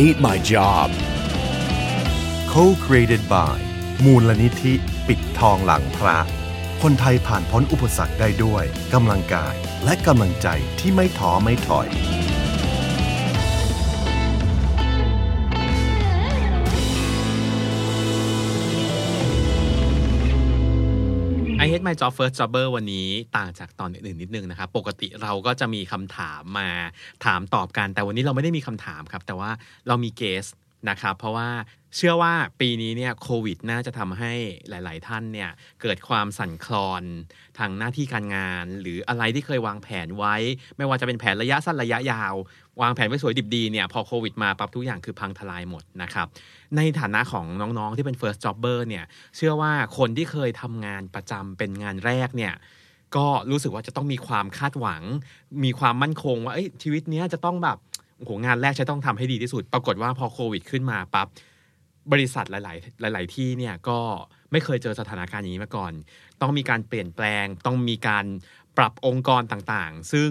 [0.00, 0.88] hate my job.
[2.52, 3.56] Co-created by
[4.04, 4.74] มูลนิธิ
[5.08, 6.18] ปิดทองหลังพระ
[6.82, 9.54] คนไทยผ่านพ้นอุปสรรคได้ด้วยกำลังกาย
[9.84, 10.48] และกำลังใจ
[10.80, 11.88] ที่ไม่ท้อไม่ถอย
[21.86, 26.68] my job first jobber วันนี้ต่างจากตอนอื่นๆนิดนึงนะครับ ปกติเราก็จะมีคำถามมา
[27.24, 29.50] ถามตอบกัน แต่วันนี้เราไม่ได้มีคำถามครับ แต่ว่า
[29.88, 30.46] เรามีเกส
[30.90, 31.48] นะครับ เพราะว่า
[31.96, 34.32] เชื่อว่าปีนี้เนี่ยโควิดน่าจะทำให้
[34.68, 35.50] หลาย ๆ ท่านเนี่ย
[35.82, 37.02] เกิดความสั่นคลอน
[37.58, 40.34] ทางหน้าที่การงาน หรืออะไรที่เคยวางแผนไว้
[40.76, 42.34] ไม่ว่าจะเป็นแผนระยะสั้นระยะยาว
[42.82, 46.26] วางแผนไว้สวยดิบดีเนี่ยพอโควิดมาปรับทุกอย่างคือพังทลายหมดนะครับ
[46.76, 49.04] ในฐานะของน้อง ๆ ที่เป็น first jobber เนี่ย
[49.36, 52.54] เชื่อว่าคนที่เคยทำงานประจำเป็นงานแรกเนี่ย
[53.16, 55.02] ก็รู้สึกว่าจะต้องมีความคาดหวัง
[55.64, 57.76] มีความมั่นคงว่าเอ้ยชีวิตเนี้ยจะต้องแบบ
[58.18, 61.28] โอ้โหงานแรกจะต้องทำให้ดีที่สุด ปรากฏว่าพอโควิด ขึ้นมาปั๊บ
[62.12, 63.98] บริษัทหลาย ๆ หลาย ๆ ที่เนี่ยก็
[64.52, 65.92] ไม่เคยเจอสถานการณ์อย่างนี้มาก่อน
[66.40, 68.24] ต้องมีการเปลี่ยนแปลง ต้องมีการ
[68.76, 70.30] ปรับองค์กรต่าง ๆ ซึ่ง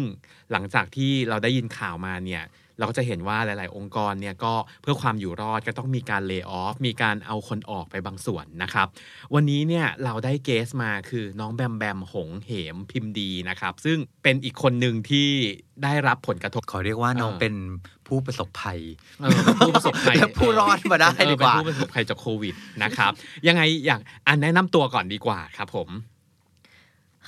[0.52, 2.44] หลังจากที่เราได้ยินข่าวมาเนี่ย
[2.78, 8.88] เราก็จะเห็นว่าหลาย ๆ องค์กรเนี่ยก็เพื่อความอยู่รอดก็ต้องมีการเลิกออฟมีการเอาคนออกไปบางส่วนนะครับ
[9.34, 15.30] วันนี้เนี่ยเราได้เกสมาคือน้องแบมแบมหงเหมพิมพ์ดีนะครับ ซึ่งเป็นอีกคนหนึ่งที่
[15.84, 17.56] ได้รับผลกระทบขอเรียกว่าน้องเออเป็น
[18.08, 18.80] ผู้ประสบภัย
[19.22, 23.12] เออเป็นผู้ประสบภัยและผู้รอดมาได้เออดีกว่าเป็นผู้ประสบภัยจากโควิดนะครับ
[23.48, 25.90] ยังไงอย่างอันแนะนำตัวก่อนดีกว่าครับผม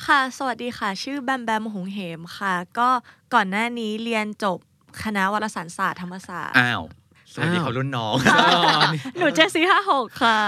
[0.06, 2.90] ค่ะ สวัสดีค่ะ ชื่อแบมแบมหงเหมค่ะ ก็
[3.34, 4.60] ก่อนหน้านี้เรียนจบ
[5.04, 6.82] คณะวารสารศาสตร์ธรรมศาสตร์อ้าว
[7.34, 8.16] สวัสดีอ้าวเขารุ่นน้อง
[9.18, 10.40] หนู JC ห้าหกค่ะ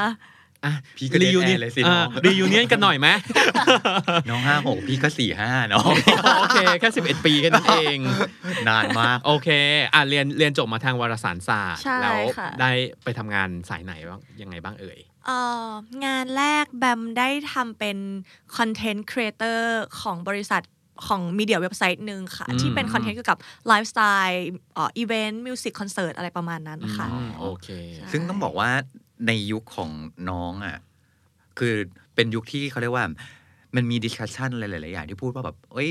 [0.66, 3.08] อะพี่ก็เดทยูแอเนีร์เลยสิน้อง reunion กันหน่อยไหม
[4.30, 5.84] น้องห้าหกพี่ก็สี่ห้าเนาะ
[6.40, 7.97] โอเคแค่11ปีแค่นั้นเอง
[8.68, 9.50] นานมากโอเค
[9.94, 12.72] อะเรียนเรียนจบมาทางวารสารศาสตร์ใช่แล้วค่ะได้
[13.03, 15.68] ไปทำงานสายไหนบ้างยังไงบ้างเอ่ยเอ่อ
[16.06, 17.97] งานแรกแบมได้ทำเป็น
[18.58, 20.62] content creator ของบริษัท
[21.06, 28.69] ของ media เว็บไซต์หนึ่งค่ะอืมที่เป็น content เกี่ยวกับไลฟ์สไตล์เอ่อ event music คอนเสิร์ตอะไรประมาณนั้นค่ะอืมโอเคใช่ซึ่งต้องบอกว่า
[29.28, 29.90] ในยุคของ
[30.30, 30.78] น้องอะ
[31.59, 31.75] คือ
[32.16, 33.06] เป็นยุคที่เขาเรียกว่า
[33.75, 35.90] มันมี discussion อะไรหลาย ๆ อย่างที่พูดว่าแบบเอ้ย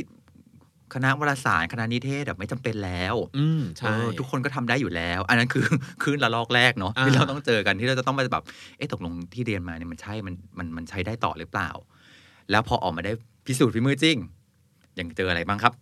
[0.95, 5.65] คณะวารสารคณะนิเทศแบบไม่จำเป็นแล้ว อืมใช่เออทุกคนก็ทำได้อยู่แล้ว อันนั้นคือ
[6.03, 8.45] คลื่นระลอกแรกเนาะอ่าที่เราต้องเจอกันที่เราจะต้องมาแบบ
[8.77, 11.71] เอ๊ะตกลงที่เรียนมาเนี่ยมันใช่มันมันมันใช้ได้ต่อหรือเปล่า
[12.51, 13.13] แล้วพอออกมาได้
[13.47, 14.17] พิสูจน์ฝีมือจริง
[14.99, 15.73] ยังเจออะไรบ้างครับ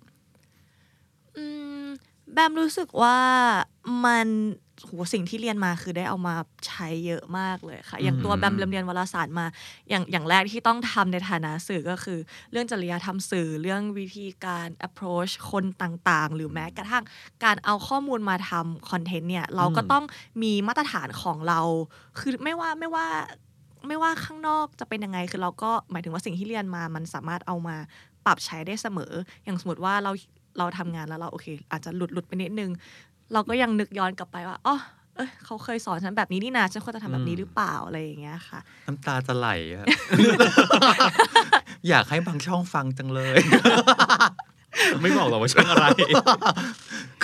[1.37, 1.45] อื
[1.83, 1.85] ม
[2.33, 3.19] แบมรู้สึกว่า
[4.05, 4.29] มัน
[4.85, 6.35] โหสิ่งที่เรียนมาคือได้เอามา
[6.67, 9.47] ใช้เยอะมากเลยค่ะ อย่างตัวอืมแบมเรียนวารสารมา
[9.91, 12.19] อย่างอย่างแรกที่ต้องทำในฐานะสื่อก็คือ
[12.53, 17.05] เรื่องจริยธรรมสื่อเรื่องวิธีการ approach คนต่างๆ หรือแม้กระทั่ง
[17.45, 20.05] การเอาข้อมูลมาทำคอนเทนต์เนี่ย เราก็ต้อง
[20.43, 21.61] มีมาตรฐานของเรา
[22.19, 23.07] คือไม่ว่าไม่ว่า
[23.89, 27.77] ไม่ว่าข้างนอกจะเป็นยังไงคือเราก็หมายถึงว่าสิ่งที่เรียนมามันสามารถเอามา
[28.27, 29.12] ปรับใช้ได้เสมอ
[29.45, 30.12] อย่างสมมติว่าเรา
[30.59, 32.71] เราทำงานแล้วเราโอเค อาจจะหลุดหลุดไปนิดนึง
[33.33, 34.77] เราก็ยังนึกย้อนกลับไปว่าอ๋อ
[35.17, 39.87] เอ้ยเขาเคยสอนฉันแบบนี้นี่นาฉันควรจะทำแบบนี้หรือเปล่าอะไรอย่างเงี้ยค่ะ น้ำตาจะไหลอะ
[41.89, 43.37] อยากให้บางช่องฟังจังเลย
[45.03, 45.87] ไม่บอกหรอกว่าช่วงอะไร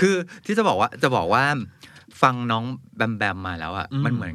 [0.00, 1.44] คือที่จะบอกว่าจะบอกว่า
[2.22, 2.65] ฟังน้อง
[2.97, 4.34] แบมแบมมาแล้วอะอืมมันเหมือน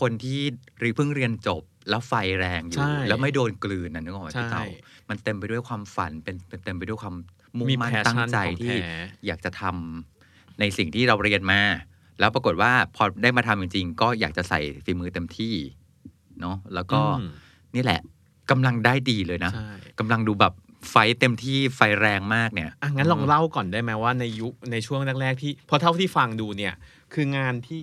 [0.00, 0.38] คนที่
[0.82, 4.64] รีเพิ่งเรียนจบ แล้วไฟแรงอใช่ยู่ แล้วไม่โดนกลืนนะนึกออกไหมใช่พี่เต่า
[5.08, 7.14] มันเต็มไปด้วยความฝันเป็นเป็นเต็มไปด้วยความ
[7.56, 8.94] มุ่งมีมั่น passion ตั้งใจของที่แท้
[9.26, 11.60] อยากจะทำในสิ่งที่เราเรียนมา
[12.20, 15.54] แล้วปรากฏว่าพอได้มาทำจริง ๆ ก็อยากจะใส่ฝีมือเต็มที่
[16.40, 17.30] เนาะแล้วก็อืม
[17.74, 18.00] นี่แหละ
[18.50, 19.68] กำลังได้ดีเลยนะใช่
[19.98, 20.54] กำลังดูแบบ
[20.90, 26.74] ไฟเต็มที่ไฟแรงมากเนี่ยอะงั้นลองเล่าก่อนได้ไหมว่าในยุคในช่วงแรกๆที่เพราะเท่าที่ฟังดูเนี่ย
[27.14, 27.80] คืองานที่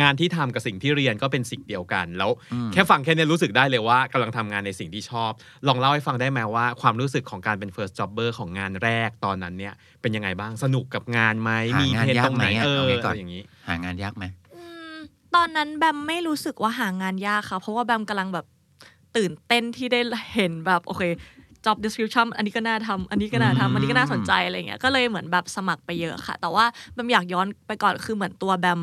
[0.00, 5.30] งานที่ทำกับสิ่งที่เรียนก็เป็นสิ่งเดียวกัน แล้วอืมแค่ฟังแค่เนี้ยรู้สึกได้เลยว่ากำลังทำงานในสิ่งที่ชอบ
[5.66, 14.24] ลองเล่าให้ฟังได้ไหมว่าความรู้สึกของการเป็น first jobber ของงานแรกตอนนั้นเนี่ยเป็นยังไงบ้างสนุกกับงานไหมหามีงานเพนยาตกรงไหไหมนอะเออเอางี้ก่อนอย่างนี้หางานยากไหม
[14.54, 14.62] อื
[14.94, 14.96] ม
[15.34, 18.46] ตอนนั้นแบมไม่รู้สึกว่าหางานยากค่ะ เพราะว่าแบมกำลังแบบ
[19.16, 20.00] ตื่นเต้นที่ได้
[20.34, 21.04] เห็นแบบโอเค
[21.64, 26.64] job description อันนี้ก็น่าทำอันนี้ก็น่าทำอันนี้ก็น่าสนใจอะไรเงี้ยก็เลยเหมือนแบบสมัครไปเยอะค่ะ แต่ว่า
[26.94, 28.80] แบมอยากย้อนไปก่อนคือเหมือนตัวแบม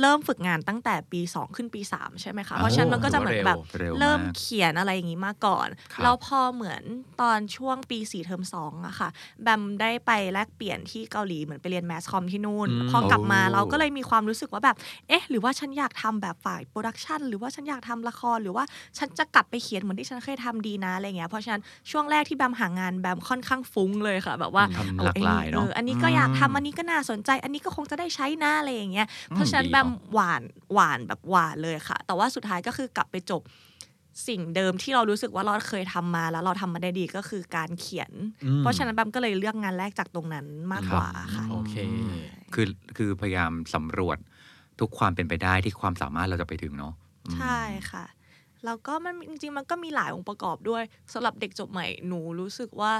[0.00, 6.82] เริ่มฝึกงานตั้งแต่ปี 2 ขึ้นปี 3 ใช่ไหมคะ เพราะฉะนั้นมันก็จะเหมือนแบบเร็วมากเริ่มเขียนอะไรอย่างนี้มาก่อนครับแล้วพอเหมือน
[7.20, 9.08] ตอนช่วงปี 4 เทอม2อะค่ะ
[9.42, 14.76] แบมได้ไปแลกเปลี่ยนที่เกาหลีเหมือนไปเรียนแมสคอมที่นู่นอืมพอกลับมาโอ้เราก็เลยมีความรู้สึกว่าแบบ
[15.08, 18.64] เอ๊ะ หรือว่าฉันอยากทำแบบฝ่ายโปรดักชันหรือว่าฉันอยากทำละคร หรือว่า
[18.98, 30.42] ฉันจะกลับไปเขียนเหมือนที่ฉันเคยทำดีนะอะไรเงี้ย เพราะฉะนั้นช่วงแรกที่แบมหางานแบมค่อนข้างฟุ้งเลยค่ะ แบบว่าทำเอหลากหลายเนอะอออันนี้ก็อยากอืมทำอันนี้ก็น่าสนใจ อันนี้ก็คงจะได้ใช้นะอะไรอย่างเงี้ย เพราะฉะนั้นดีแบมเนอะหวาน
[30.74, 33.42] หวานแบบหวานเลยค่ะ แต่ว่าสุดท้ายก็คือกลับไปจบ
[34.28, 38.12] สิ่งเดิมที่เรารู้สึกว่าเราเคยทำมาแล้วเราทำมาได้ดีก็คือการเขียน
[38.44, 41.74] อืมเพราะฉะนั้นแบมก็เลยเลือกงานแรกจากตรงนั้นมากกว่าค่ะโอเค
[42.54, 44.18] คือคือพยายามสำรวจ
[44.80, 46.94] ทุกความเป็นไปได้ที่ความสามารถเราจะไปถึงเนาะ
[47.24, 48.04] อืมใช่ค่ะ
[48.64, 50.82] แล้วก็มันจริงๆมันก็มีหลายองค์ประกอบด้วย
[51.12, 52.92] สำหรับเด็กจบใหม่หนูรู้สึกว่า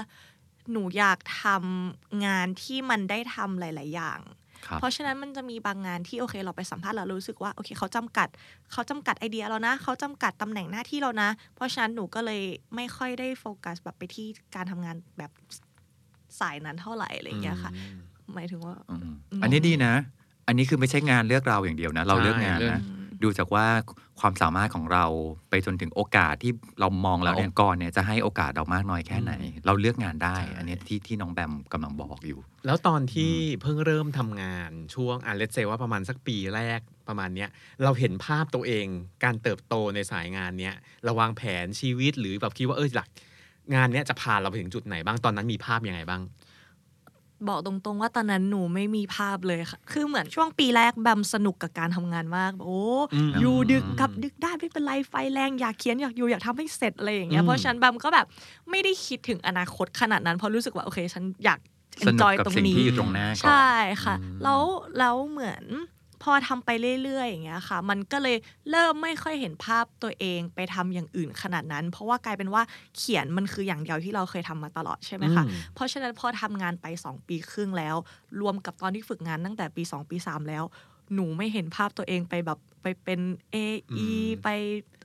[0.71, 4.37] หนูอยากทำงานที่มันได้ทำหลาย ๆ อย่างครับ
[4.79, 8.27] เพราะฉะนั้นมันจะมีบางงานที่โอเค เราไปสัมภาษณ์แล้วเรารู้สึกว่าโอเคเขาจำกัด
[8.71, 12.41] เขาจำกัดไอเดียเรานะเขาจำกัดตำแหน่งหน้าที่เรานะ เพราะฉะนั้นหนูก็เลย
[12.75, 15.31] ไม่ค่อยได้โฟกัสแบบไปที่การทำงานแบบ
[16.39, 17.71] สายนั้นเท่าไหร่อะไรอย่างเงี้ยค่ะ
[18.33, 19.01] หมายถึงว่าอืม
[19.31, 19.93] อืมอันนี้ดีนะ
[20.47, 22.81] อันนี้คือไม่ใช่งานเลือกเราอย่างเดียวนะ เราใช่เลือกงานเลือกนะ
[23.23, 23.67] ดูจากว่า
[24.19, 25.05] ความสามารถของเรา
[25.49, 29.33] ไปจนถึงโอกาสที่เรามองแล้วเนี่ยก่อนเนี่ยจะให้โอกาสเรามากน้อยแค่ไหน
[29.65, 37.49] เราเลือกงานได้ใช่อันนี้ที่ที่น้องแบมกำลังบอกอยู่ แล้วตอนที่เพิ่งเริ่มทำงานช่วงอะ let's say ว่าประมาณสักปีแรกประมาณเนี้ย
[37.83, 38.87] เราเห็นภาพตัวเอง
[39.23, 43.09] การเติบโตในสายงานเนี้ยเราวางแผนชีวิตหรือแบบคิดว่าเออหลัก
[43.75, 46.21] งานเนี้ยจะพาเราไปถึงจุดไหนบ้างตอนนั้นมีภาพยังไงบ้าง
[47.47, 52.81] บอกตรงๆว่าตอนนั้นหนูไม่มีภาพเลยค่ะ คือเหมือนช่วงปีแรกแบมสนุกกับการทำงานมากแบบโอ้
[53.13, 58.25] อืมอยู่ดึกกลับดึกได้ไม่เป็นไรไฟแรงอยากเขียนอยากอยู่อยากทำให้เสร็จอะไรอย่างเงี้อืยมเพราะฉะนั้นแบมก็แบบ
[58.69, 61.59] ไม่ได้คิดถึงอนาคตขนาดนั้น เพราะรู้สึกว่าโอเคฉันอยาก
[62.07, 63.69] สนุก enjoy กับตรงสิ่งนี้ที่อยู่ตรงหน้าก่อนใช่
[64.03, 64.61] ค่ะอืมแล้ว
[64.97, 65.63] แล้วเหมือน
[66.23, 66.69] พอทำไป
[67.03, 68.37] เรื่อยๆอย่างเงี้ยค่ะ มันก็เลย
[68.69, 72.63] เริ่มไม่ค่อยเห็นภาพตัวเองไปทำอย่างอื่นขนาดนั้น เพราะว่ากลายเป็นว่า
[72.97, 77.95] เขียนมันคืออย่างเดียวที่เราเคยทำมาตลอดใช่ไหมคะอืมเพราะฉะนั้นพอทำงานไป 2 ปีครึ่งแล้ว
[78.41, 80.63] รวมกับตอนที่ฝึกงานตั้งแต่ปี 2 ปี 3 แล้ว
[81.13, 83.19] หนูไม่เห็นภาพตัวเองไปแบบไปเป็น
[83.53, 84.49] AE อืมไป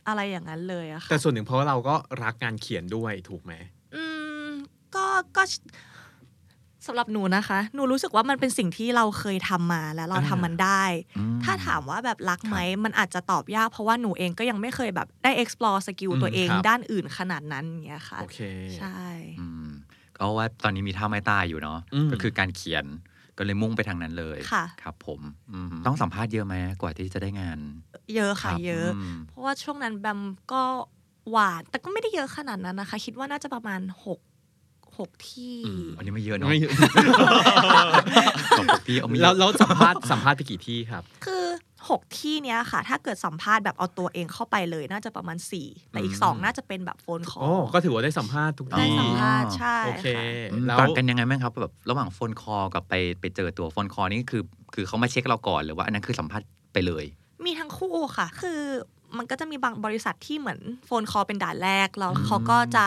[0.07, 1.95] อะไรอย่างนั้นเลยอะค่ะแต่ส่วนหนึ่งเพราะว่าเราก็
[2.25, 3.53] รักงานเขียนด้วยถูกไหม
[3.95, 4.05] อื
[4.47, 4.49] ม
[4.95, 5.07] ก็
[5.37, 5.43] ก็
[6.89, 10.85] สำหรับหนูนะคะ หนูรู้สึกว่ามันเป็นสิ่งที่เราเคยทำมาแล้วเราทำมันได้
[11.19, 18.41] อืมถ้าถามว่าแบบรักไหมมันอาจจะตอบยาก เพราะว่าหนูเองก็ยังไม่เคยแบบได้ explore สกิลอืมตัวเองครับด้านอื่นขนาดนั้นอย่างเงี้ยค่ะโอเค
[18.79, 18.97] ใช่
[19.41, 19.69] อืม
[20.17, 22.85] ก็ว่าตอนนี้มีท่าไม้ตายอยู่เนาะอืมก็คือการเขียน
[23.37, 25.21] ก็เลยมุ่งไปทางนั้นเลยค่ะครับผม
[25.53, 27.59] อืมต้องสัมภาษณ์เยอะไหมกว่าที่จะได้งาน
[28.15, 30.21] เยอะค่ะรับเยอะมเพราะว่าช่วงนั้นแบม
[30.53, 30.63] ก็
[31.31, 34.21] หว่าน แต่ก็ไม่ได้เยอะขนาดนั้นนะคะ คิดว่าน่าจะประมาณหก
[34.99, 36.59] หกที่อืมอันนี้ไม่เยอะเนาะไม่
[38.59, 41.45] ตบพี่เอาไม่เยแล้วอะแล้วสัมภาษณ์สัมภาษณ์ไปกี่ที่ครับ คือ
[41.91, 50.23] หกที่เนี้ยค่ะ ถ้าเกิดสัมภาษณ์แบบเอาตัวเองเข้าไปเลยน่าจะประมาณสี่แต่อีกสองน่าจะเป็นแบบ phone call โอ้ก็ถือว่าได้สัมภาษณ์ทุกได้ที่สัมภาษณ์ใช่โอเคค่ะ
[50.53, 54.43] อืมแล้วต่างกันยังไงบ้างครับแบบระหว่าง phone call กับไปไปเจอตัว phone call นี่คือ
[54.75, 57.05] คือเขามาเช็คเราก่อนหรือว่าอันนั้นคือสัมภาษณ์ไปเลย
[57.45, 58.61] มีทั้งคู่ค่ะ คือ
[59.17, 62.87] มันก็จะมีบางบริษัทที่เหมือน phone call เป็นด่านแรกแล้วอืมเขาก็จะ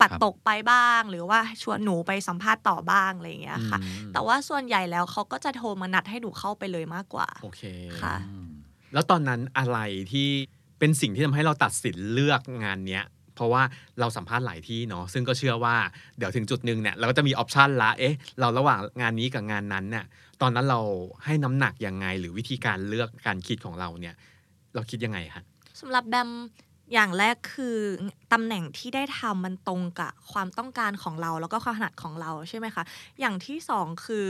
[0.00, 7.62] ปัดครับตกไปบ้าง หรือว่าชวนหนูไปสัมภาษณ์ต่อบ้างอะไรอย่างเงี้ยค่ะอืมแต่ว่าส่วนใหญ่แล้วเขาก็จะโทรมานัดให้หนูเข้าไปเลยมากกว่าโอเค
[8.00, 8.50] ค่ะอืม
[8.92, 9.78] แล้วตอนนั้นอะไร
[10.12, 10.28] ที่
[10.78, 13.62] เป็นสิ่งที่ทำให้เราตัดสินเลือกงานเนี้ยเพราะว่า
[14.00, 15.76] เราสัมภาษณ์หลายที่เนาะซึ่งก็เชื่อว่า
[16.18, 20.04] เดี๋ยวถึงจุดหนึ่งเนี่ยเราก็จะมี option ละเอ๊ะเราระหว่างงานนี้กับงานนั้นเนี่ย
[20.40, 20.80] ตอนนั้นเรา
[21.24, 24.14] ให้น้ำหนักยังไง หรือวิธีการเลือกการคิดของเราเนี่ย
[24.74, 25.44] เราคิดยังไงฮะ
[25.80, 26.30] สำหรับแบม
[26.92, 27.76] อย่างแรกคือ
[28.32, 32.82] ตำแหน่งที่ได้ทำมันตรงกับความต้องการของเรา แล้วก็ความถนัดของเราใช่ไหมคะ
[33.20, 34.26] อย่างที่สองคือ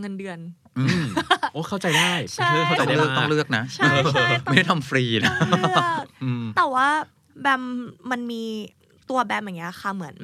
[0.00, 0.38] เงินเดือน
[0.78, 1.04] อืม
[1.52, 5.82] โอ้เข้าใจได้ใช่เข้าใจต้องได้เลือกมาต้องเลือกนะใช่ใช่ไม่ได้ทำฟรีนะต้องเลือก
[6.24, 6.88] อืมแต่ว่า
[7.40, 7.62] แบม
[8.10, 8.44] มันมี
[9.10, 10.16] ตัวแบมอย่างเงี้ยค่ะเหมือน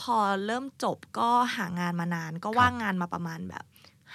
[0.00, 0.16] พอ
[0.46, 3.64] เริ่มจบก็หางานมานาน ก็ว่างงานมาประมาณแบบ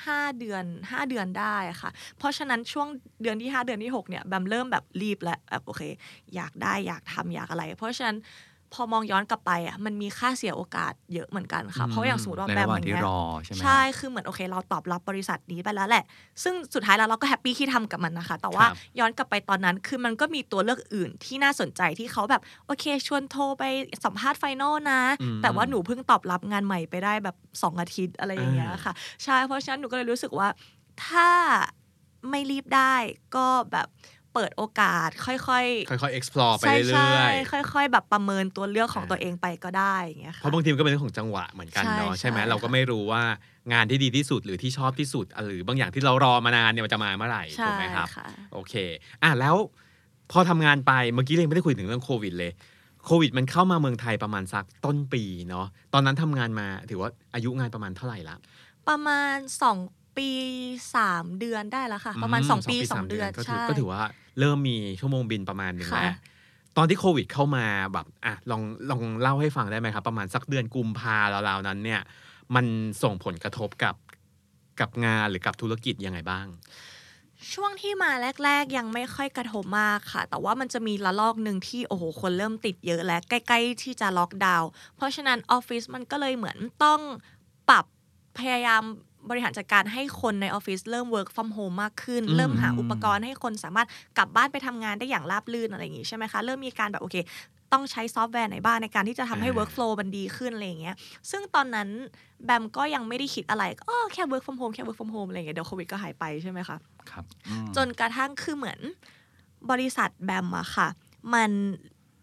[0.06, 2.88] ห้าเดือนห้าเดือนได้ค่ะ เพราะฉะนั้นช่วง
[3.22, 5.82] เดือนที่ห้าเดือนที่หกเนี่ยแบมเริ่มแบบรีบแล้วแบบโอเค
[6.36, 8.18] อยากได้อยากทำอยากอะไร เพราะฉะนั้น
[8.74, 16.04] พอมองย้อนกลับไปอะมันมีค่าเสียโอกาสเยอะเหมือนกันค่ะ เพราะอย่างสมมติว่าในแบบอย่างเงี้ย ระหว่างที่รอใช่ไหมใช่คือเหมือนโอเค เราตอบรับบริษัทนี้ไปแล้วแหละ
[16.44, 23.64] ซึ่งสุดท้ายแล้วเราก็ happy ที่ทำกับมันนะคะ แต่ว่าครับย้อนกลับไปตอนนั้นคือมันก็มีตัวเลือกอื่นที่น่าสนใจที่เขาแบบโอเค ชวนโทรไป
[24.04, 30.48] สัมภาษณ์ไฟนอลนะอืมแต่ว่าหนูเพิ่งตอบรับงานใหม่ไปได้แบบ 2 อาทิตย์อะไรอย่างเงี้ยอ่าค่ะใช่เพราะฉะนั้นหนูก็เลยรู้สึกว่า
[31.06, 31.30] ถ้า
[32.30, 32.96] ไม่รีบได้
[33.36, 33.88] ก็แบบ
[34.19, 35.50] เปิดปิดโอกาส ค่อยๆ
[36.02, 37.34] ค่อยๆ explore ไปใช่เรื่ใช่อย
[37.74, 43.24] ค่อย ๆ แบบประเมินตัวเลือกของอ่าตัวเองไปก็ได้อย่างเงี้ยๆค่ะเพราะบางทีมันก็เป็นเรื่องของจังหวะเหมือนกันใช่เนาะใช่ไหมใช่เราก็ไม่รู้ว่า
[43.74, 48.74] งานที่ดีที่สุดหรือที่ชอบที่สุดหรือบางอย่างที่เรารอมานานเนี่ยมันจะมาเมื่อไหร่ใช่ถูกไหมครับค่ะโอเค
[49.24, 49.56] อะแล้ว
[50.32, 52.52] พอทำงานไปเมื่อกี้เรายังไม่ได้คุยถึงเรื่องโควิดเลย
[53.06, 58.36] โควิดมันเข้ามาเมืองไทยประมาณสักต้นปีเนาะ ตอนนั้นทำงานมาถือว่าอายุงานประมาณเท่าไหร่ละ
[58.90, 59.78] ประมาณสอง
[60.20, 60.32] ปี
[60.96, 64.02] สามเดือนได้แล้วค่ะ ประมาณสองปีสองเดือนก็ถือใช่ก็ถือว่า
[64.40, 66.16] เริ่มมีชั่วโมงบินประมาณหนึ่งค่ะแล้ว
[66.78, 72.02] ตอนที่โควิดเข้ามาแบบอะลองลองเล่าให้ฟังได้ไหมครับ ประมาณสักเดือนกุมภาราวๆนั้นเนี่ย
[72.56, 72.66] มัน
[73.04, 73.96] ส่งผลกระทบกับ
[74.80, 76.48] กับงานหรือกับธุรกิจยังไงบ้าง
[77.54, 78.12] ช่วงที่มา
[78.46, 87.02] แรก ๆ ยังไม่ค่อยกระทบมากค่ะ แต่ว่ามันจะมีระลอกหนึ่งที่โอ้โหคนเริ่มติดเยอะและใกล้ๆที่จะล็อกดาวน์เพราะฉะนั้นออฟฟิศมันก็เลยเหมือนต้อง
[87.70, 87.86] ปรับ
[88.40, 88.84] พยายาม
[89.30, 97.16] บริหารจัดการให้คนในออฟฟิศเริ่ม work from home มากขึ้นอืมเริ่มหาอุปกรณ์ให้คนสามารถกลับบ้านไปทำงานได้อย่างราบรื่นอะไรอย่างงี้ใช่ไหมคะ เริ่มมีการแบบโอเค
[97.74, 100.96] ต้องใช้ซอฟต์แวร์ไหนบ้างในการที่จะทำให้อ่า workflow มันดีขึ้นอะไรอย่างเงี้ย
[101.32, 101.90] ซึ่งตอนนั้น
[102.46, 106.78] แบมก็ยังไม่ได้คิดอะไรก็อ๋อแค่ work from home แค่ work from home อะไรอย่างเงี้ยเดี๋ยวโควิดก็หายไปใช่ไหมคะ
[107.12, 108.80] ครับอืมจนกระทั่งคือเหมือน
[109.72, 110.88] บริษัทแบมอะค่ะ
[111.34, 111.52] มัน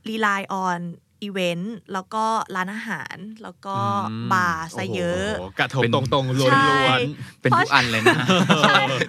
[0.09, 2.25] rely on event แล้วก็
[2.57, 3.77] ร้านอาหาร แล้วก็
[4.11, 7.01] อืมบาร์ซะเยอะโโหกระทบเป็นตรงๆล้ใช่วน
[7.41, 8.17] เป็นทุกอันเลยนะ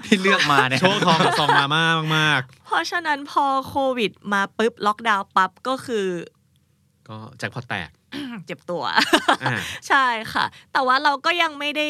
[0.06, 1.86] ที่เลือกมาเนี่ยๆโชคทองกับซองมาม่า
[2.18, 7.90] มากเพราะฉะนั้นพอโควิดมาปุ๊บล็อกดาวน์ปั๊บก็คือๆก็แจ็คพอตแตก
[8.46, 8.84] เจ็บตัว
[9.44, 9.56] อ่า
[9.88, 11.90] ใช่ค่ะ แต่ว่าเราก็ยังไม่ได้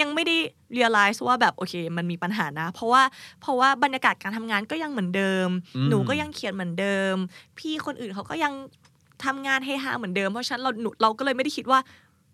[0.00, 0.36] ยังไม่ได้
[0.76, 3.02] realize ว่าแบบโอเค มันมีปัญหานะ เพราะว่า
[3.40, 7.14] เพราะว่าบรรยากาศการทำงานก็ยังเหมือนเดิมอืมหนูก็ยังเขียนเหมือนเดิม
[7.58, 8.52] พี่คนอื่นเขาก็ยัง
[9.24, 11.78] ทำงานเฮฮาเหมือนเดิม เพราะฉะนั้นเราหนูเราก็เลยไม่ได้คิดว่า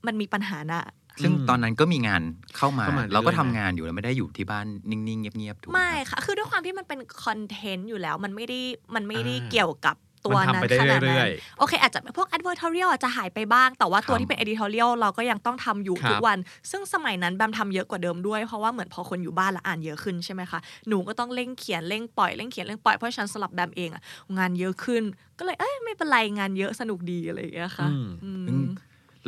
[0.07, 0.81] มันมีปัญหานะ
[1.23, 2.23] ซึ่งอืมตอนนั้นก็มีงาน
[2.57, 8.61] เข้ามาเข้ามาเรื่อยๆเราก็ทำงานอยู่แล้วไม่ได้อยู่ที่บ้านนิ่งๆ เงียบๆถูกหไม่ครับค่ะ คือด้วยความที่มันเป็นคอนเทนต์อยู่แล้ว มันไม่ได้
[8.95, 16.39] มันไม่ได้อ่าเกี่ยวกับ ตัวมันทำนั้นไปได้ขนาดเรื่นั้อนยโอเคอาจจะพวก advertorial อาจจะหายไปบ้าง แต่ว่าตัวครับที่เป็น editorial เราก็ยังต้องทำอยู่ครับทุกวัน
[16.71, 24.03] ซึ่งสมัยนั้นแบมทำเยอะกว่าเดิมด้วย เพราะว่าเหมือนพอคนอยู่บ้านแล้วอ่านเยอะขึ้นใช่ไหมคะ หนูก็ต้องเร่งเขียนเร่งปล่อยเร่งเขียนเร่งปล่อยเพราะฉะนันสลับแบมเองอะ
[24.39, 25.03] งานเยอะขึ้น
[25.39, 28.57] ก็เลยเอ้ยไม่เป็นไรงานเยอะสนุกดีอะไรอย่างเงี้ยค่ะอืมอืมซึ่ง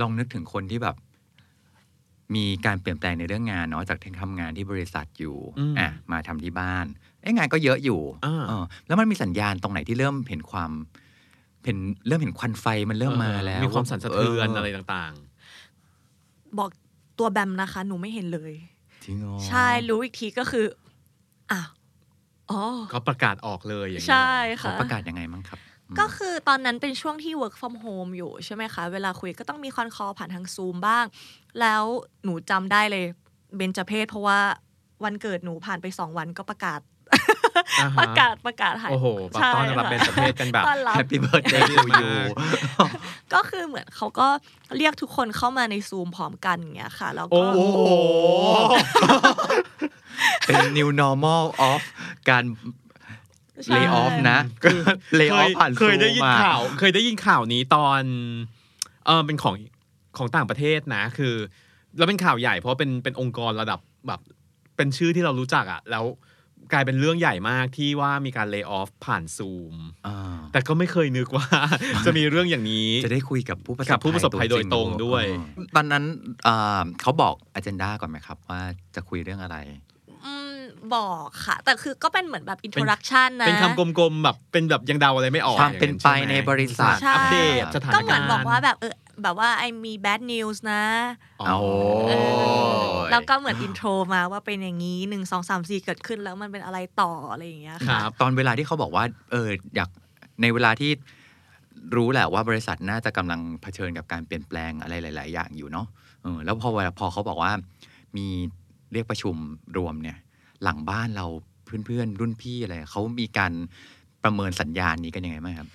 [0.01, 0.97] ลองนึกถึงคนที่แบบ
[2.37, 10.71] มีการเปลี่ยนแปลงในเรื่องงานเนาะจากที่ทำงานที่บริษัทอยู่อืมอะมาทำที่บ้านเอ้ย งานก็เยอะอยู่อ่าเออแล้วมันมีสัญญาณตรงไหนที่เริ่มเห็นความ
[11.65, 15.13] เห็นเริ่มเห็นควันไฟมันเริ่มมาแล้วมีความสั่นสะเทือนอะไรเต่าง
[16.59, 16.71] บอก
[17.19, 18.53] ตัวแบมนะคะ หนูไม่เห็นเลย
[19.05, 20.67] จริงเหรอใช่รู้อีกทีก็คือ
[21.53, 21.61] อะ
[22.51, 31.05] อ๋อๆก็ประกาศออกเลยอย่างนี้ใช่เขาค่ะประกาศยังไงมั้งครับอืมก็คือตอนนั้นเป็นช่วงที่ work from home อยู่ใช่ไหมคะ เวลาคุยก็ต้องมีคอนคอลผ่านทางซูมบ้าง
[31.61, 31.85] แล้ว
[32.25, 33.05] หนูจำได้เลย
[33.57, 34.41] เบนจเพศเพราะว่า
[35.05, 36.93] วันเกิดหนูผ่านไปสองวันก็ประกาศอ่าฮะ
[37.99, 42.09] ประกาศประกาศหายโอ้โหแบบใช่ต้อนรับค่ะเป็นประเภทกันแบบต้อนรับ happy birthday to you
[43.35, 44.29] ก็คือเหมือนเขาก็
[44.77, 47.91] เรียกทุกคนเข้ามาในซูมพร้อมกันอย่างเงี้ยค่ะ แล้วโอ้ก็โห
[50.47, 51.83] เป็น new normal of
[52.31, 52.45] การ
[53.65, 54.69] ใช่ lay off นะก็
[55.19, 58.03] lay เค off ยผ่านเคยได้ยินซูมอะข่าว เคยได้ยินข่าวนี้ตอน
[59.07, 59.55] เออเป็นของ
[60.17, 61.35] ของต่างประเทศนะ คือ
[61.97, 64.21] แล้วเป็นข่าวใหญ่เพราะเป็นเป็นองค์กรระดับแบบ
[64.77, 66.05] เป็นชื่อที่เรารู้จักอะแล้ว
[66.73, 69.75] กลายเป็นเรื่องใหญ่มากที่ว่ามีการเลิกออฟผ่านซูม
[70.07, 71.49] อ่าแต่ก็ไม่เคยนึกว่า
[72.07, 75.25] จะมีเรื่องอย่างนี้ จะได้คุยกับผู้ประสกับบผู้ประสบภัยโดยตรงด้วย
[75.57, 76.05] เออตอนนั้น
[76.47, 78.61] อ่าเขาบอกอ g e n d a ก่อนไหมครับ ว่า
[78.95, 79.57] จะคุยเรื่องอะไร
[80.25, 80.57] อืม
[80.95, 90.85] บอกค่ะ แต่คือก็เป็นเหมือนแบบ introduction นะ เป็นคำกลมๆ แบบ เป็นแบบยังเดาอะไรไม่ออกความเป็นไปอย่างในบริษัทใช่อัปเดตสถานก็การณ์เหมือนบอกว่าแบบเออ แบบว่าไอมี bad news นะ
[91.41, 91.59] อ๋อเอา
[92.09, 92.13] เอ
[92.79, 99.89] อแล้วก็เหมือนอินโทรมาว่าเป็นอย่างนี้หนึ่งสองสามสี่เกิดขึ้นแล้วมันเป็นอะไรต่ออะไรอย่างเงี้ยคค่ะรับ ตอนเวลาที่เขาบอกว่าเอออยาก
[100.43, 100.91] ในเวลาที่
[101.97, 105.87] รู้แหละว่าบริษัทน่าจะกำลังเผชิญกับการเปลี่ยนแปลงอะไรหลาย ๆ อย่างอยู่เนาะ
[106.23, 107.53] เออแล้วพอเวลาพอเขาบอกว่า
[108.17, 108.27] มี
[108.93, 109.37] เรียกประชุม
[109.77, 110.19] รวมเนี่ย
[110.63, 111.27] หลังบ้านเรา
[111.87, 113.53] เพื่อนๆ รุ่นพี่อะไรเขามีการ
[114.25, 115.69] ประเมินสัญญาณนี้กันยังไงบ้างครับ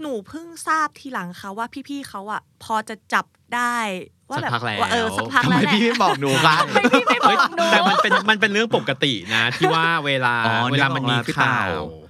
[0.00, 3.76] หนูเพิ่งทราบทีหลังค่ะว่าพี่ๆเขาอะพอจะจับได้
[4.30, 11.84] ว่าแบบสักพักแล้วว่าเออสักพักทำไมแล้วแหละพี่ไม่บอกหนูครับทำไมพี่ไม่บเฮ้อยกหนูแต่มันเป็นมันเป็นเรื่องปกตินะ ที่ว่าเวลาอ๋อเวลามันมีนึกออกแล้วพี่เต่าข่าว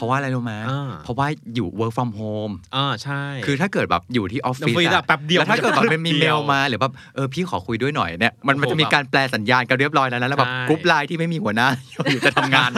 [0.00, 11.68] ราะว่าอะไรรู้ไหมอ่า เพราะว่าอยู่ work from home อ่าใช่ คือถ้าเกิดแบบอยู่ที่ออฟฟิศออฟฟิศอะแป๊บเดียวแล้วถ้าเกิดแบบมันจะมันมีเมลเดียวมาหรือแบบเออพี่ขอคุยด้วยหน่อยเนี่ยมันมันโอ้จะโหมีการแปลสัญญาณกันเรียบร้อยแล้วนะแล้วแบบใช่ group LINE ที่ไม่มีหัวหน้า
[12.10, 12.70] อยู่จะทำงาน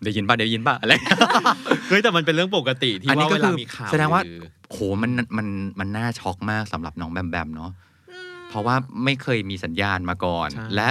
[0.00, 0.92] เดี๋ยวยินป่ะเดี๋ยวยินป่ะอะไร
[1.88, 4.40] เฮ้ยแต่มันเป็นเรื่องปกติที่อันนี้ว่าก็เวคืลาอมีข่าวแสดงว่า หรือ
[4.72, 5.46] โหมันมัน
[5.78, 7.70] มันน่าช็อกมากสำหรับน้องแบมแบมเนาะ
[8.10, 8.74] อืมเพราะว่า
[9.04, 10.88] ไม่เคยมีสัญญาณมาก่อน ใช่ และ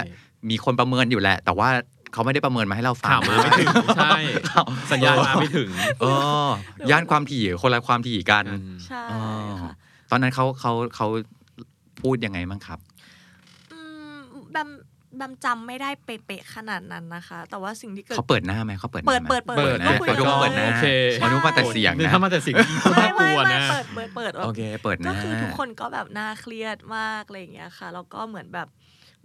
[0.50, 1.70] มีคนประเมินอยู่แหละ แต่ว่า
[2.16, 3.68] เขาไม่ได้ประเมินมาให้เราฟังข่าวมาไม่ถึง
[3.98, 4.18] ใช่
[4.92, 5.70] สัญญาณมาไม่ถึง
[6.02, 6.06] เอ
[6.88, 8.46] อย่านความถี่คนละความถี่กัน
[8.88, 9.22] ใช่อ๋อ
[9.62, 9.74] ค่ะ
[10.12, 11.08] ตอนนั้นเขาเขาเขา
[12.02, 12.80] พูดยังไงบ้างครับ
[13.72, 13.80] อื
[14.14, 14.18] ม
[14.52, 14.70] แบม
[15.18, 20.86] แบมจำไม่ได้เป๊ะๆขนาดนั้นนะคะ แต่ว่าสิ่งที่เกิดเขาเปิดหน้าไหมเขาเปิดหน้าเปิดไหมเปิดเปิดเปิดนะก็คุยเขาดูว่าเปิดหน้าโอเค
[21.20, 28.68] เขาดูว่าแต่เสียงนี่นะถ้ามาแต่เสิ่งที่น่ากลัวนะไม่ไม่ไม่เปิดเปิดเปิดแบบโอเคเปิดหก็น้าคือทุกคนก็แบบน่าเครียดมากอะไรอย่างเงี้ยค่ะแล้วก็เหมือนแบบ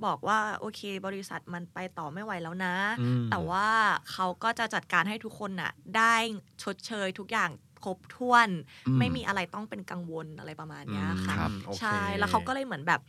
[0.07, 3.67] บอกว่าโอเค บริษัทมันไปต่อไม่ไหวแล้วนะอืมแต่ว่า
[4.13, 6.15] เขาก็จะจัดการให้ทุกคนน่ะ ได้
[6.63, 7.51] ชดเชยทุกอย่าง
[7.85, 8.49] ครบถ้วน
[8.87, 13.03] อืมไม่มีอะไรต้องเป็นกังวลอะไรประมาณเนี้ยค่ะครับโอเคใช่แล้วเขาก็เลยเหมือนแบบ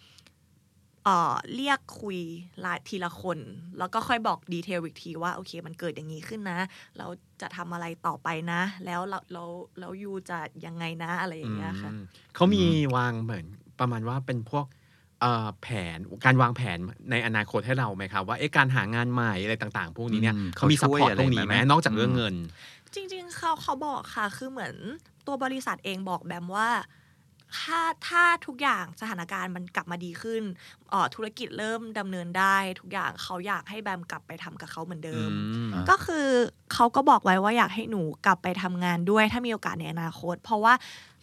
[1.05, 2.19] เอ่อเรียกคุย
[2.65, 3.39] ลายทีละคน
[3.77, 6.59] แล้วก็ค่อยบอกดีเทลอีกทีว่าโอเคมันเกิดอย่างนี้ขึ้นนะ
[6.97, 7.07] เรา
[7.41, 9.43] จะทำอะไรต่อไปนะ แล้วเราเรา
[9.79, 12.03] เรายูจะยังไงนะอะไรอย่างเงี้ยค่ะอืม
[12.35, 12.63] เขามี
[12.95, 13.45] วางเหมือน
[13.79, 14.80] ประมาณว่าเป็นพวกเอ่อ
[15.63, 16.77] แผนการวางแผน
[17.11, 22.35] ในอนาคตให้เราไหมครับว่าเอ๊ะการหางานใหม่อะไรต่าง ๆ พวกนี้เนี่ยอืมเขามีเขาซัพช่วยพอร์ตอะไรตรงนี้ไหมไหมนอกจากเรื่องอืมเงิน
[22.93, 24.75] จริง ๆ เขาเขาบอกค่ะ คือเหมือน
[25.27, 26.69] ตัวบริษัทเองบอกแบมว่า
[27.59, 30.43] ถ้าถ้าทุกอย่างสถานการณ์มันกลับมาดีขึ้น
[30.89, 35.29] เอ่อธุรกิจเริ่มดำเนินได้ ทุกอย่างเขาอยากให้แบมกลับไปทำกับเขาเหมือนเดิม
[35.73, 36.27] อ่าก็คือ
[36.73, 40.73] เขาก็บอกไว้ว่าอยากให้หนูกลับไปทำงานด้วย ถ้ามีโอกาสในอนาคต เพราะว่า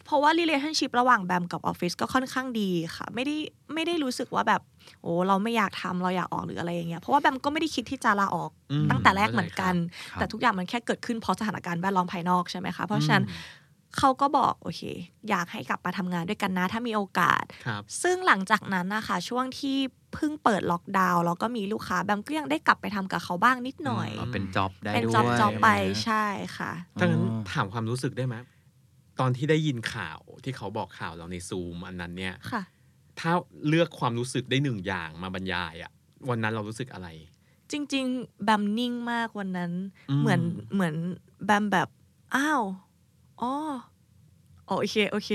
[0.09, 3.35] เพราะว่า relationship ระหว่างแบมกับออฟฟิศก็ค่อนข้างดีค่ะ ไม่ได้
[3.73, 4.61] ไม่ได้รู้สึกว่าแบบ
[5.01, 9.73] โอ้เราไม่อยากทำเราอยากออกหรืออะไรอย่างเงี้ยเพราะว่าแบมก็ไม่ได้คิดที่จะลาออกอืมตั้งแต่แรกเหมือนกัน
[10.11, 13.25] ครับแต่ทุกอย่างมันแค่เกิดขึ้นเพราะสถานการณ์แวดล้อมภายนอกใช่ไหมคะเพราะฉะนั้น
[13.97, 14.81] เขาก็บอกโอเค
[15.29, 19.77] อยากให้กลับมาทำงานด้วยกันนะถ้ามีโอกาสครับซึ่งหลังจากนั้นนะคะช่วงที่
[20.13, 26.25] เพิ่งเปิดล็อกดาวน์แล้วก็มีลูกค้าแบมก็ยังได้กลับไปทำกับเขาบ้างนิดหน่อยอ๋อเป็นจ็อบได้เป็นด้วยจ็อบจ็อบไปนะใช่
[26.57, 28.35] ค่ะถ้างั้นอ๋อถามความรู้สึกได้ไหม
[29.19, 32.63] ตอนที่ได้ยินข่าวที่เขาบอกข่าวเราในซูมอันนั้นเนี่ยค่ะ
[33.19, 33.31] ถ้า
[33.67, 35.91] เลือกความรู้สึกได้หนึ่งอย่างมาบรรยายอะ
[36.29, 37.07] วันนั้นเรารู้สึกอะไร
[37.71, 39.71] จริง ๆ แบมนิ่งมากวันนั้น
[40.09, 40.41] อืม เหมือน
[40.73, 40.95] เหมือน
[41.45, 41.87] แบมแบบ
[42.35, 42.61] อ้าว
[43.41, 43.53] อ๋อ
[44.69, 45.31] อ๋อโอเคโอเค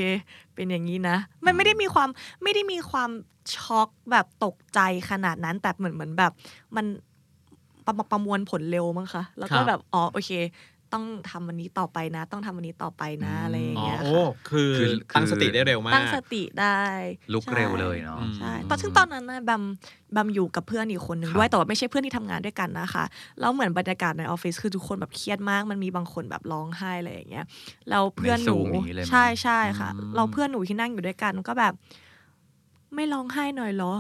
[0.55, 2.09] เป็นอย่างนี้นะ มันไม่ได้มีความ
[2.43, 3.11] ไม่ได้มีความ
[3.57, 6.33] ช็อกแบบตกใจขนาดนั้นแต่เหมือนเหมือนแบบ
[6.77, 6.87] มัน
[7.87, 10.31] ประประมวลผลเร็วมั้งคะแล้วก็ครับ แบบอ๋อโอเค
[10.95, 16.81] ต้องทำวันนี้ต่อไปนะ ต้องทำวันนี้ต่อไปนะอะไรอย่างอ๋อเงี้ยโอ้ค่ะคือคือตั้งสติได้เร็วมาก ตั้งสติได้
[17.33, 19.63] ลุกใช่เร็วเลยเนาะอืมใช่ตอนซึ่งตอนนั้นนะแบม
[20.13, 23.05] แบมอยู่กับเพื่อนอีกคนหนึ่งครับด้วยแต่ว่าไม่ใช่เพื่อนที่ทำงานด้วยกันนะคะ
[23.41, 27.45] แล้วเหมือนบรรยากาศในออฟฟิศคือทุกคนแบบเครียดมาก มันมีบางคนแบบร้องไห้อะไรอย่างเงี้ย
[27.91, 31.75] แล้วเพื่อนหนูใน Zoom อย่างนี้เลยไหมใช่ใช่ค่ะอืมเราเพื่อนหนูที่นั่งอยู่ด้วยกันก็แบบ
[32.95, 33.95] ไม่ร้องไห้หน่อยเหรอ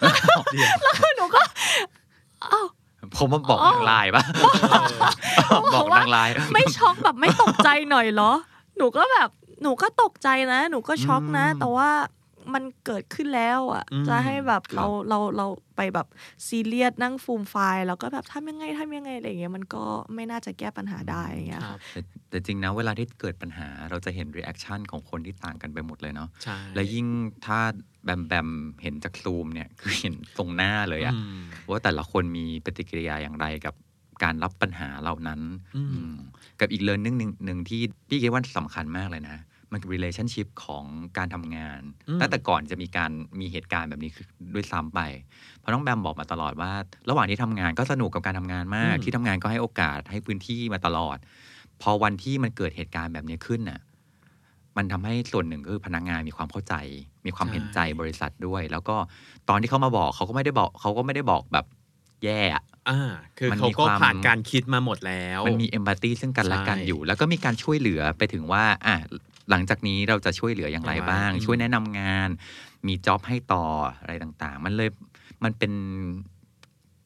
[0.00, 1.40] เดี๋ยวแล้วหนูก็
[2.52, 2.66] อ้าว
[3.16, 4.24] ผมมาบอกอ๋อทางไลน์ปะ
[5.74, 8.32] บอกทางไลน์ไม่ช็อกแบบไม่ตกใจหน่อยเหรอ
[8.76, 9.28] หนูก็แบบ
[9.62, 11.88] หนูก็ตกใจนะ หนูก็ช็อกนะอืมแต่ว่า
[12.54, 16.06] มันเกิดขึ้นแล้วอะอืมจะให้แบบครับเราเราเราไปแบบ
[16.46, 19.82] ซีเรียสนั่งฟูมฟายแล้วก็แบบทำยังไงทำยังไงอะไรอย่างเงี้ยมันก็
[20.14, 27.06] ไม่น่าจะแก้ปัญหาได้อย่างเงี้ยครับค่ะแต่แต่จริงนะเวลาที่เกิดปัญหาเราจะเห็น reaction ของคนที่ต่างกันไปหมดเลยเนาะใช่และยิ่ง
[27.46, 27.58] ถ้า
[28.04, 28.48] แบมแบม
[28.82, 33.74] เห็นจากซูมเนี่ยคือเห็นตรงหน้าเลยอะมว่าแต่ละคนมีปฏิกิริยาอย่างไรกับ
[34.22, 35.40] การรับปัญหาเหล่านั้น
[35.76, 36.16] อืมอืม
[36.60, 39.36] กับอีกเรื่องหนึ่งหนึ่งหนึ่งที่พี่คิดว่าสำคัญมากเลยนะ
[39.72, 40.84] มันคือ relationship ของ
[41.18, 45.00] การทำงานอืมตั้งแต่ก่อนจะมีการมีเหตุการณ์แบบนี้คือด้วยซ้ำไป
[45.58, 46.72] เพราะน้องแบมบอกมาตลอดว่า
[47.08, 51.16] ระหว่างที่ทำงานก็สนุกกับการทำงานมาก ที่ทำงานก็ให้โอกาสให้พื้นที่มาตลอด
[51.82, 53.80] พอวันที่มันเกิดเหตุการณ์แบบนี้ขึ้นน่ะ
[54.76, 56.74] มันทำให้ส่วนหนึ่งก็คือพนักงานมีความเข้าใจ
[57.26, 58.96] มีความใช่เห็นใจบริษัทด้วย แล้วก็
[59.48, 61.66] ตอนที่เขามาบอกเขาก็ไม่ได้บอกเขาก็ไม่ได้บอกแบบ
[62.24, 68.96] แย่อะอ่าคือมันเขามีก็ความผ่านการคิดมาหมดแล้ว มันมีเอมพัตตีซึ่งกันและกันใช่อยู่ แล้วก็มีการช่วยเหลือไปถึงว่าอะ
[69.50, 72.28] หลังจากนี้เราจะช่วยเหลืออย่างไรอย่างไรบ้างอืมช่วยแนะนำงาน
[72.86, 73.64] มีจ็อบให้ต่อ
[74.00, 74.90] อะไรต่างๆ มันเลย
[75.44, 75.72] มันเป็น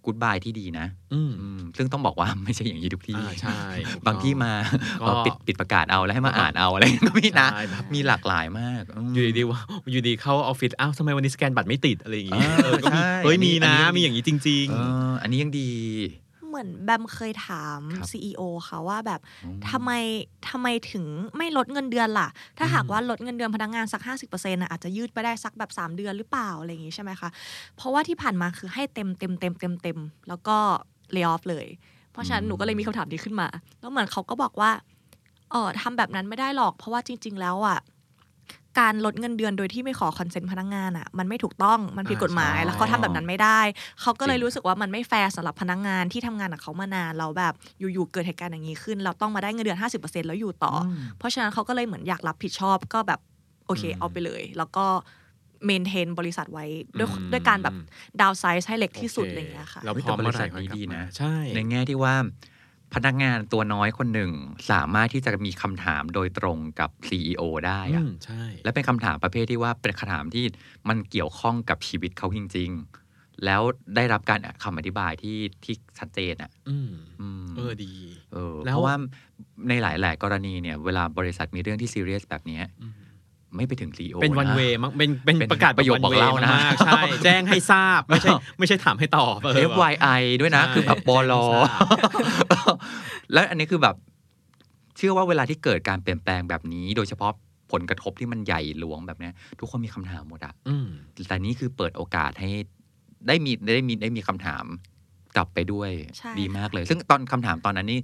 [0.05, 3.61] กูดบายที่ดีนะอืมอืมซึ่งต้องบอกว่าไม่ใช่อย่างนี้ทุกที่อ่าใช่
[3.95, 4.53] ถูกบางที่มา
[5.01, 14.75] ก็เอ่อปิดปิดประกาศเอาแล้วให้มาอ่านเอาอะไรก็มีนะใช่ครับมีหลากหลายมากมอยู่ดีๆว่าอยู่ดีเข้าออฟฟิศ อ้าวทำไมวันนี้สแกนบัตรไม่ติดอะไรอย่างงี้เออเออก็มีใช่เฮ้ยอันนี้มีนะอันนี้มีอย่างนี้จริงเอ
[15.09, 15.71] ออันนี้ยังดี
[16.53, 19.91] เหมือนแบมเคยถามครับ CEO ค่ะว่าแบบอืมทำไม
[20.51, 21.05] ทำไมถึง
[21.37, 27.29] ไม่ลดเงินเดือนล่ะ ถ้าหากว่าลดเงินเดือนพนักงานสัก 50%นะอาจจะยืดไปได้สักแบบ 3 เดือนหรือเปล่าอะไรอย่างงี้ใช่ไหมคะ
[27.77, 30.57] เพราะว่าที่ผ่านมาคือให้เต็มเต็มเต็มเต็มเต็มแล้วก็
[31.13, 31.67] lay off เลย
[32.13, 33.49] เพราะฉะนั้นหนูก็เลยมีคำถามนี้ขึ้นมา
[33.81, 34.71] แล้วเหมือนเขาก็บอกว่า
[35.51, 37.79] เออทำแบบนั้นไม่ได้หรอก เพราะว่าจริง ๆ แล้วอะ
[38.81, 43.61] การลดเงินเดือนโดยที่ไม่ขอ consent พนักงานอะมันไม่ถูกต้องมันผิดกฎหมายอ่าใช่แล้วเขาทำแบบนั้นไม่ได้
[44.01, 53.21] เขาก็เลยจริงรู้สึกว่ามันไม่แฟร์สำหรับพนักงานที่ทำงานกับเขามานานแล้วแบบอยู่ๆเกิดเหตุการณ์อย่างนี้ขึ้น เราต้องมาได้เงินเดือน 50%แล้วอยู่ต่ออมเพราะฉะนั้นเขาก็เลยเหมือนอยากรับผิดชอบก็แบบ
[53.67, 54.87] โอเคอืมเอาไปเลย แล้วก็
[55.67, 56.67] maintain บริษัทไว้
[56.99, 57.75] ด้วยอืมด้วยการแบบ
[58.21, 62.15] ดาวไซส์ให้เล็กที่สุดโคอะไรอย่างเงี้ยค่ะเราเฮ้ยพร้อมแต่บริษัทเมื่อไหร่นี้ค่อยดีกลับนะมาใช่ ในแง่ที่ว่า
[62.95, 64.31] พนักงานตัวน้อยคนหนึ่ง
[64.71, 70.45] สามารถที่จะมีคำถามโดยตรงกับ CEO ได้อือะมใช่และเป็นคำถามประเภทที่ว่าเป็นคำถามที่
[70.89, 72.71] มันเกี่ยวข้องกับชีวิตเขาจริง
[73.09, 73.63] ๆ แล้ว
[73.97, 77.95] ได้รับการคำอธิบายที่ที่ชัดเจนอะอืมอืมเออดี
[78.33, 78.95] เออแล้วเพราะว่า
[79.69, 82.93] ในหลาย ๆ กรณีเนี่ย เวลาบริษัทมีเรื่องที่ซีเรียสแบบเนี้ยอืม
[83.57, 91.83] ไม่ไปถึง CEO เป็นวันนะเวมั้งเป็นเป็นเป็นประกาศประโยคบอกเล่านะมากๆใช่แจ้งให้ทราบ ไม่ใช่ไม่ใช่ถามให้ตอบเออ FYI ด้วยนะใช่คือแบบบลแจ้ง
[92.27, 92.77] ให้ทราบ
[93.33, 93.97] แล้วอันนี้คือแบบ
[94.97, 97.33] เชื่อว่าเวลาที่เกิดการเปลี่ยนแปลงแบบนี้ โดยเฉพาะ
[97.73, 100.89] ผลกระทบที่มันใหญ่หลวงแบบเนี้ยทุกคนมีคำถามหมดอะอืม
[101.29, 102.51] แต่นี่คือเปิดโอกาสให้
[103.29, 104.65] ได้มีได้มีได้มีคำถาม
[105.37, 108.01] กลับไปด้วยใช่ดีมากเลย ซึ่งตอนคำถามตอนนั้นนี่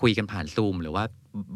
[0.00, 1.04] คุยกันผ่านซูม หรือว่า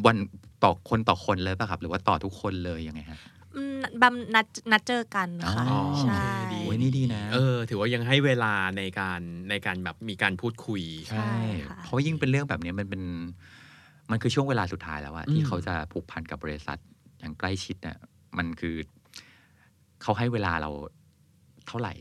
[0.06, 0.16] วัน
[0.64, 3.18] ต่อคนต่อคนเลยป่ะครับ หรือว่าต่อทุกคนเลยยังไงฮะ
[3.56, 9.20] อืมแบบนัดนัดเจอกันค่ะอ๋อใช่โอเคดีโอ้ยนี่ดีนะ เออ ถือว่ายังให้เวลาในการ
[9.50, 11.32] ในการแบบมีการพูดคุย ใช่
[11.68, 13.02] ค่ะเพราะว่ายิ่งเป็นเรื่องแบบนี้มันเป็น
[14.10, 16.78] มันคือช่วงเวลาสุดท้ายแล้วอะอืมที่เขาจะผูกพันกับบริษัท
[17.20, 17.98] อย่างใกล้ชิดเนี่ย
[18.38, 18.76] มันคือ
[20.02, 20.70] เขาให้เวลาเรา
[21.66, 21.94] เท่าไหร่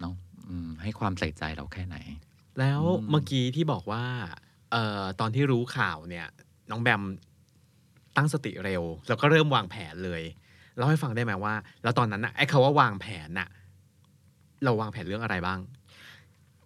[0.00, 0.14] เนาะ
[0.48, 1.96] อืมให้ความใส่ใจเราแค่ไหน
[2.58, 4.04] แล้วอืมเมื่อกี้ที่บอกว่า
[4.72, 6.26] เอ่อตอนที่รู้ข่าวเนี่ย
[6.70, 7.02] น้องแบม
[8.16, 10.22] ตั้งสติเร็ว แล้วก็เริ่มวางแผนเลย
[10.76, 13.48] เล่าให้ฟังได้ไหมว่า แล้วตอนนั้นน่ะไอ้คาว่าวางแผนน่ะ
[14.64, 15.60] เราวางแผนเรื่องอะไรบ้าง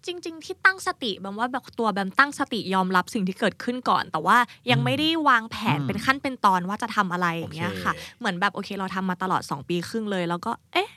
[0.06, 4.38] จริง ๆ ที่ตั้งสติแบมว่าแบบตัวแบมตั้งสติยอมรับสิ่งที่เกิดขึ้นก่อน แต่ว่า
[4.70, 10.88] ยังไม่ได้วางแผนอืมเป็นขั้นเป็นตอนว่าจะทำอะไรอย่างเงี้ยค่ะโอเคเหมือนแบบโอเคเราทำมาตลอด 2 ปีครึ่งเลย แล้วก็เอ๊ะ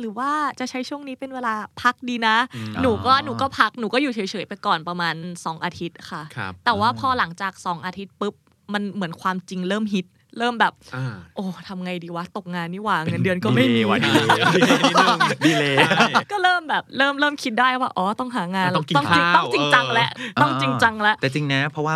[0.00, 0.30] หรือว่า
[0.60, 8.34] จะใช้ช่วงนี้เป็นเวลาพักดีนะอืมหนูก็อ๋อหนูก็พักหนูก็อยู่เฉยๆไปก่อนประมาณ 2 อาทิตย์ค่ะครับแต่ว่าพอหลังจาก 2 อาทิตย์ปุ๊บ
[8.72, 10.06] มันเหมือนความจริงเริ่มฮิต
[10.38, 14.74] เริ่มแบบอ่าโอ้ทำไงดีวะตกงานนี่หว่าเงินเดือนก็ไม่มีดีเลยว่ะดีเลยนิดนึ
[15.16, 20.10] งดีเลยใช่ก็เริ่มแบบเริ่มเริ่มคิดได้ว่าอ๋อต้องหางานต้องกินจริงข้าวต้องจริงจังแล้ว
[20.42, 21.94] ต้องจริงจังแล้วแต่จริงนะเพราะว่า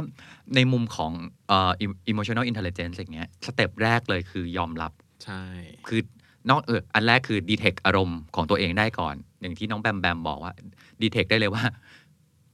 [0.54, 1.12] ในมุมของ
[1.48, 1.70] เอ่อ
[2.10, 4.92] emotional intelligence อย่างเงี้ยสเต็ปแรกเลยคือยอมรับ
[5.24, 5.42] ใช่
[5.88, 6.00] คือ
[6.50, 10.52] นอกเอออันแรกคือ detect อารมณ์ของตัวเองได้ก่อน อย่างที่น้องแบมแบมบอกว่า
[11.02, 11.64] detect ได้เลยว่า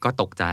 [0.04, 0.44] ก็ตกใจ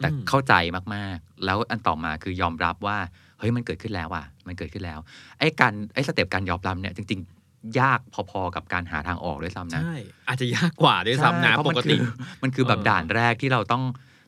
[0.00, 0.54] แต่อืมเข้าใจ
[0.94, 2.98] มากๆ แล้วอันต่อมาคือยอมรับว่า
[3.38, 4.98] เฮ้ยมันเกิดขึ้นแล้วอะ มันเกิดขึ้นแล้ว
[5.38, 9.96] ไอ้การไอ้สเต็ปการยอมรับเนี่ยจริง ๆ ยากพอๆกับการหาทางออกด้วยซ้ำนะใช่
[10.28, 12.02] อาจจะยากกว่าด้วยซ้ำนะใช่เพราะปมันกคืติอ
[12.42, 13.82] มันคือแบบเออด่านแรกที่เราต้อง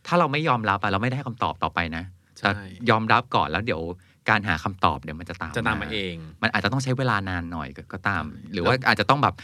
[0.06, 2.04] ถ้าเราไม่ยอมรับอะเราไม่ได้คำตอบต่อไปนะ
[2.38, 2.50] ใช่แต่
[2.90, 3.82] ยอมรับก่อนแล้วเดี๋ยว
[4.30, 9.34] การหาคำตอบเดี๋ยวมันจะตามจะตามมาเอง มันอาจจะต้องใช้เวลานานหน่อยก็ก็ตาม หรือว่าอาจจะต้องแบบ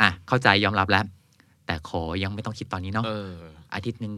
[0.00, 1.04] อะเข้าใจยอมรับแล้ว
[1.66, 3.32] แต่ขอยังไม่ต้องคิดตอนนี้เนาะเออ
[3.74, 4.12] อาทิตย์หนึ่ง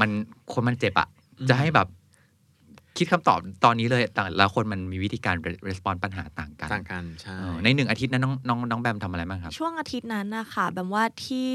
[0.00, 0.10] มัน
[0.52, 1.08] คนมันเจ็บอะ
[1.40, 1.88] อืมจะให้แบบ
[2.96, 5.36] คิดคำตอบตอนนี้เลยแต่ละคนมันมีวิธีการ
[5.68, 11.50] response ปัญหาต่างกันต่างกันใช่เออในหนึ่งอาทิตย์นั้นน้องน้องน้องแบมทำอะไรบ้างครับ ช่วงอาทิตย์นั้นนะคะแบบว่าที่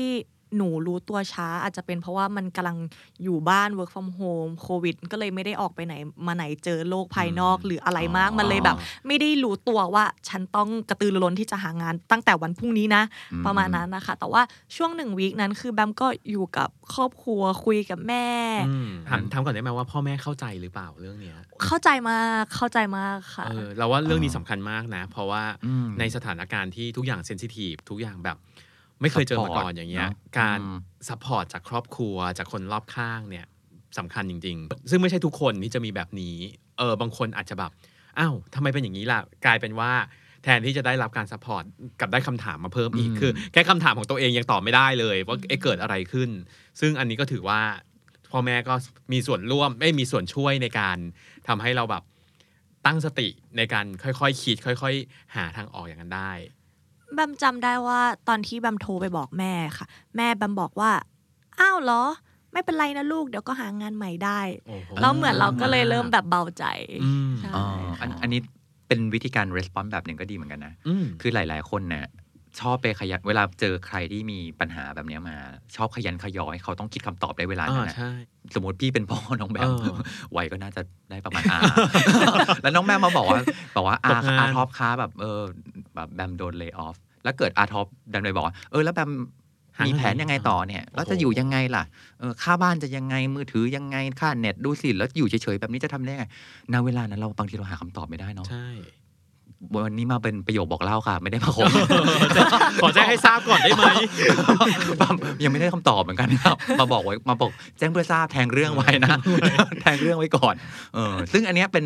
[0.57, 2.77] หนูรู้ตัวช้าอาจจะเป็นเพราะว่ามันกำลัง
[3.23, 5.93] อยู่บ้าน work from home โควิด ก็เลยไม่ได้ออกไปไหน
[6.27, 8.75] มาไหนเจอโลกภายนอกอืมหรืออะไรมากอ๋อมันเลยแบบ
[9.07, 14.41] ไม่ได้รู้ตัวว่าฉันต้องกระตือรือร้นที่จะหางานตั้งแต่วันพรุ่งนี้นะอืมประมาณนั้นนะคะ แต่ว่า
[14.75, 18.27] ช่วงหนึ่งวีคนั้นคือแบมก็อยู่กับครอบครัวคุยกับแม่
[18.67, 28.37] อืมถามถามก่อนได้ไหมว่าพ่อแม่เข้าใจหรือเปล่าเรื่องเนี้ย เข้าใจมากเข้าใจมากค่ะเออเราว่าเรื่องนี้อ๋อสำคัญมากนะ เพราะว่าอืมในสถานการณ์ที่ทุกอย่างเซนซิทีฟทุกอย่างแบบ
[29.01, 30.77] ไม่เคยเจอมาก่อน Support อย่างเงี้ยเนอะการอืม
[31.09, 33.45] support จากครอบครัวจากคนรอบข้างเนี่ย
[33.97, 36.35] สำคัญจริง ๆ ซึ่งไม่ใช่ทุกคนที่จะมีแบบนี้
[36.77, 37.71] เออบางคนอาจจะแบบ
[38.19, 39.91] อ้าวทำไมเป็นอย่างนี้ล่ะ กลายเป็นว่า
[40.43, 41.63] แทนที่จะได้รับการ support
[41.99, 46.29] กลับได้คำถามมาเพิ่มอีกอืมคือ แค่คำถามของตัวเองยังตอบไม่ได้เลย ว่าเอ๊ะเกิดอะไรขึ้น
[46.79, 47.61] ซึ่งอันนี้ก็ถือว่า
[48.31, 48.73] พ่อแม่ก็
[49.13, 50.97] มีส่วนร่วมไม่มีส่วนช่วยในการ
[51.47, 52.03] ทำให้เราแบบ
[52.85, 53.27] ตั้งสติ
[53.57, 56.31] ในการค่อยๆคิดค่อย ๆ หาทางออกอย่างนั้นได้
[57.13, 59.85] แบมจำได้ว่าตอนที่แบมโทรไปบอกแม่ค่ะ
[60.17, 60.91] แม่แบมบอกว่า
[61.59, 62.03] อ้าวเหรอ
[62.51, 66.65] ไม่เป็นไรนะลูกเดี๋ยวก็หางานใหม่ได้โอ้โหแล้วเหมือนเราก็เลยเริ่มแบบเบาใจ
[67.03, 67.63] อืมใช่อ๋อ
[67.99, 68.39] อันค่ะอันนี้
[68.87, 72.05] เป็นวิธีการ response แบบหนึ่งก็ดีเหมือนกันนะอืมคือหลาย ๆ คนเนี่ย
[72.59, 75.37] ชอบไปขยันเวลาเจอใครที่มีปัญหาแบบเนี้ยมา
[75.75, 78.11] ชอบขยันขยอยเขาต้องคิดคำตอบได้เวลาอ่านั้นนะใช่
[78.55, 79.95] สมมติพี่เป็นพ่อน้องแบมเออ
[80.35, 81.59] วัยก็น่าจะได้ประมาณอา
[82.61, 83.39] แล้วน้องแบมมาบอกว่า
[83.75, 85.41] บอกว่าอาตกงานอาท็อปค้าแบบเออ
[85.95, 89.11] แบบแบมโดนเล y o ออฟแล้วเกิดอาท็อปแบมเลยบอกว่าเออแล้วแบม
[89.85, 91.83] มีแผนยังไงต่อเนี่ยแล้วจะอยู่ยังไงล่ะ
[92.19, 96.25] เออค่าบ้านจะยังไงมือถือยังไงค่าเน็ตดูสิแล้วอยู่เฉยๆแบบนี้จะทำได้ไง
[96.73, 98.67] ณเวลานั้นเราบางทีเราหาคำตอบไม่ได้เนาะใช่
[99.85, 101.71] วันนี้มาเป็นประโยคบอกเล่าค่ะ ไม่ได้มาถาม
[102.81, 103.85] ขอแจ้งให้ทราบก่อนได้ไหม
[105.43, 109.17] ยังไม่ได้คำตอบเหมือนกันครับ มาบอกไว้มาบอกแจ้งเพื่อทราบแทงเรื่องไว้นะ
[109.81, 110.55] แทงเรื่องไว้ก่อน
[110.93, 111.85] เออซึ่งอันเนี้ยเป็น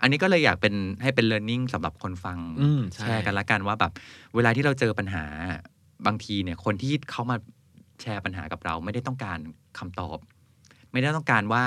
[0.00, 3.92] อันนี้ก็เลยอยากเป็นให้เป็น learning สำหรับคนฟังอืมใช่แชร์กันละกันว่าแบบ
[4.34, 5.24] เวลาที่เราเจอปัญหา
[6.06, 7.36] บางทีเนี่ย คนที่เขามา
[8.02, 9.38] แชร์ปัญหากับเรา ไม่ได้ต้องการ
[9.78, 10.18] คำตอบ
[10.92, 11.64] ไม่ได้ต้องการว่า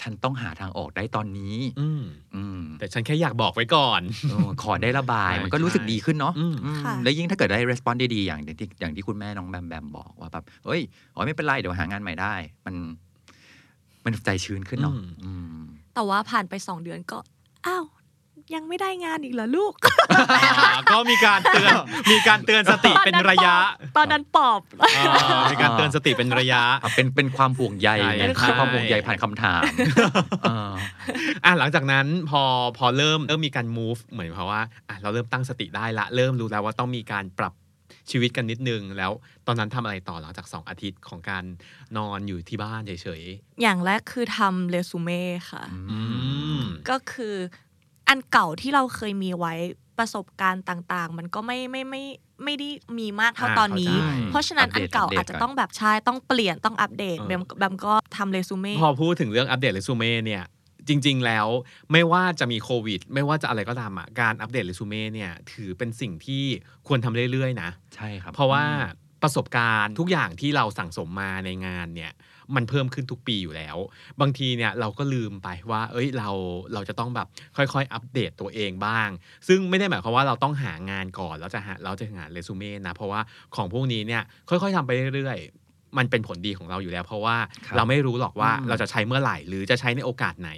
[0.00, 2.02] ฉันต้องหาทางออกได้ตอนนี้ อืม
[2.36, 10.80] อืมแต่ฉันแค่อยากบอกไว้ก่อนเออขอได้ระบายใช่มันก็รู้สึกดีขึ้นเนาะอืมอืมค่ะแล้วยิ่งถ้าเกิดได้ response ได้ดีอย่างที่อย่างที่คุณแม่น้องแบมแบมบอกว่าแบบเอ้ย
[11.14, 12.34] อ๋อไม่เป็นไร เดี๋ยวหางานใหม่ได้
[12.66, 12.74] มัน
[14.04, 17.18] มันใจชื้นขึ้นเนาะอืมอืมแต่ว่าผ่านไปสองเดือนก็
[17.66, 17.84] อ้าว
[18.54, 19.72] ยังไม่ได้งานอีกเหรอลูก
[20.36, 21.74] อ่าก็มีการเตือน
[22.12, 23.56] มีการเตือนสติเป็นระยะ
[23.96, 29.62] ตอนนั้นปอบอ่ามีการเตือนสติเป็นระยะอะเป็นเป็นความห่วงใยใช่ไงใช่เป็นความห่วงใยผ่านคำถาม
[30.42, 30.72] เออ
[31.44, 32.42] อะหลังจากนั้นพอ
[32.78, 37.54] พอเริ่มเริ่มมีการ move เหมือนเพราะว่าอะเราเริ่มตั้งสติได้ละ เริ่มรู้แล้วว่าต้องมีการปรับ
[38.10, 39.12] ชีวิตกันนิดนึงแล้ว
[39.46, 41.44] ตอนนั้นทำอะไรต่อหลังจาก 2 อาทิตย์ของการ
[41.96, 43.22] นอนอยู่ที่บ้านเฉย
[43.62, 46.00] อย่างแรกคือทำเรซูเม่ค่ะๆอื
[46.58, 47.34] มก็คือ
[48.08, 49.54] อันเก่าที่เราเคยมีไว้
[49.98, 52.02] ประสบการณ์ต่าง ๆ มันก็ไม่ไม่ไม่
[52.44, 60.42] ไม่ได้มีมากเท่าอ่าตอนนี้เข้าใจเพราะฉะนั้นอัอัปนเดตเก่าอัปเดตอาจจะก่อนต้องแบบใช่ต้องเปลี่ยนต้องอัปเดตเออแบมแบมก็ทำเรซูเม่พอพูดถึงเรื่องอัปเดตเรซูเม่เนี่ย
[60.88, 61.46] จริง ๆ แล้ว
[61.92, 66.44] ไม่ว่าจะมีโควิด ไม่ว่าจะอะไรก็ตามอะการอัปเดตเรซูเม่เนี่ยถือเป็นสิ่งที่
[66.86, 68.64] ควรทำเรื่อย ๆ นะ ใช่ครับ เพราะว่า
[69.24, 72.12] ประสบการณ์ทุกอย่างที่เราสั่งสมมาในงานเนี่ย
[72.54, 73.76] มันเพิ่มขึ้นทุกปีอยู่แล้ว
[74.20, 76.30] บางทีเนี่ยเราก็ลืมไปว่า เอ้ยเรา
[76.74, 79.08] เราจะต้องแบบค่อยๆ อัปเดตตัวเองบ้าง
[79.48, 83.20] ซึ่งไม่ได้หมายความว่าเราต้องหางานก่อนแล้วจะหาเราจะหาเรซูเม่นะเพราะว่า
[83.56, 90.50] ของพวกนี้เนี่ยค่อยๆทำไปเรื่อยๆ มันเป็นผลดีของเราอยู่แล้ว เพราะว่าครับเราไม่รู้หรอกว่าอืมเราจะใช้เมื่อไหร่ หรือจะใช้ในโอกาสไหน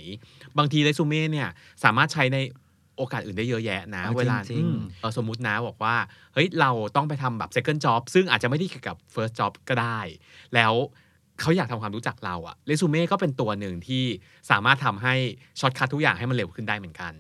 [0.59, 1.48] บางทีเรซูเม่เนี่ย
[1.85, 2.38] สามารถใช้ใน
[2.97, 5.95] โอกาสอื่นได้เยอะแยะนะเอาเวลาจริงๆอืมเออสมมุตินะบอกว่า
[6.35, 9.99] เฮ้ย เราต้องไปทำแบบ second job ซึ่งอาจจะไม่ได้เกี่ยวกับ first job ก็ได้
[10.55, 10.73] แล้ว
[11.41, 14.05] เขาอยากทำความรู้จักเราอะเรซูเม่ก็เป็นตัวหนึ่งที่
[14.51, 15.15] สามารถทำให้
[15.61, 17.15] shortcut ทุกอย่างให้มันเร็วขึ้นได้เหมือนกัน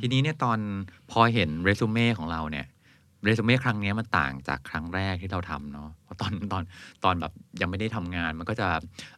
[0.00, 0.58] ทีนี้เนี่ยตอน
[1.10, 2.66] พอเห็นเรซูเม่ของเราเนี่ย
[3.24, 6.62] เรซูเม่ครั้งเนี้ยมันต่างจากครั้งแรกที่เราทำเนาะเพราะตอนตอน
[7.04, 8.68] ตอนแบบยังไม่ได้ทำงานมันก็จะ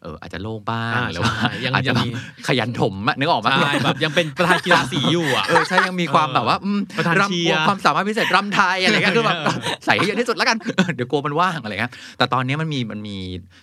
[0.03, 2.09] เอออาจจะโล่งบ้างอ่าหรือว่าใช่ยังอาจจะยังแบบมี
[2.49, 9.39] ขยันถมอะนึกออกไหมใช่แบบยังเป็นประธานกีฬาสีอยู่อะเออใช่ยังมีความแบบว่าอืมประธานเชียร์รำความสามารถพิเศษรำไทยอะไรเงี้ยคือแบบ
[9.85, 10.57] ใส่ให้เยอะที่สุดแล้วกัน
[10.95, 13.17] เดี๋ยวกลัวมันว่างอะไรเงี้ยแต่ตอนนี้มันมีมันมี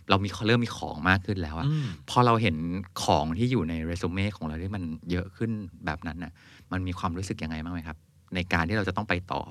[0.09, 2.55] เรามีเริ่มมีของมากขึ้นแล้วอะอืมพอเราเห็น
[3.03, 5.51] ของที่อยู่ในเรซูเม่ของเราที่มันเยอะขึ้น
[5.85, 6.31] แบบนั้นน่ะ
[6.71, 7.97] มันมีความรู้สึกยังไงบ้างไหมครับ
[8.35, 9.41] ในการที่เราจะต้องไปต่อ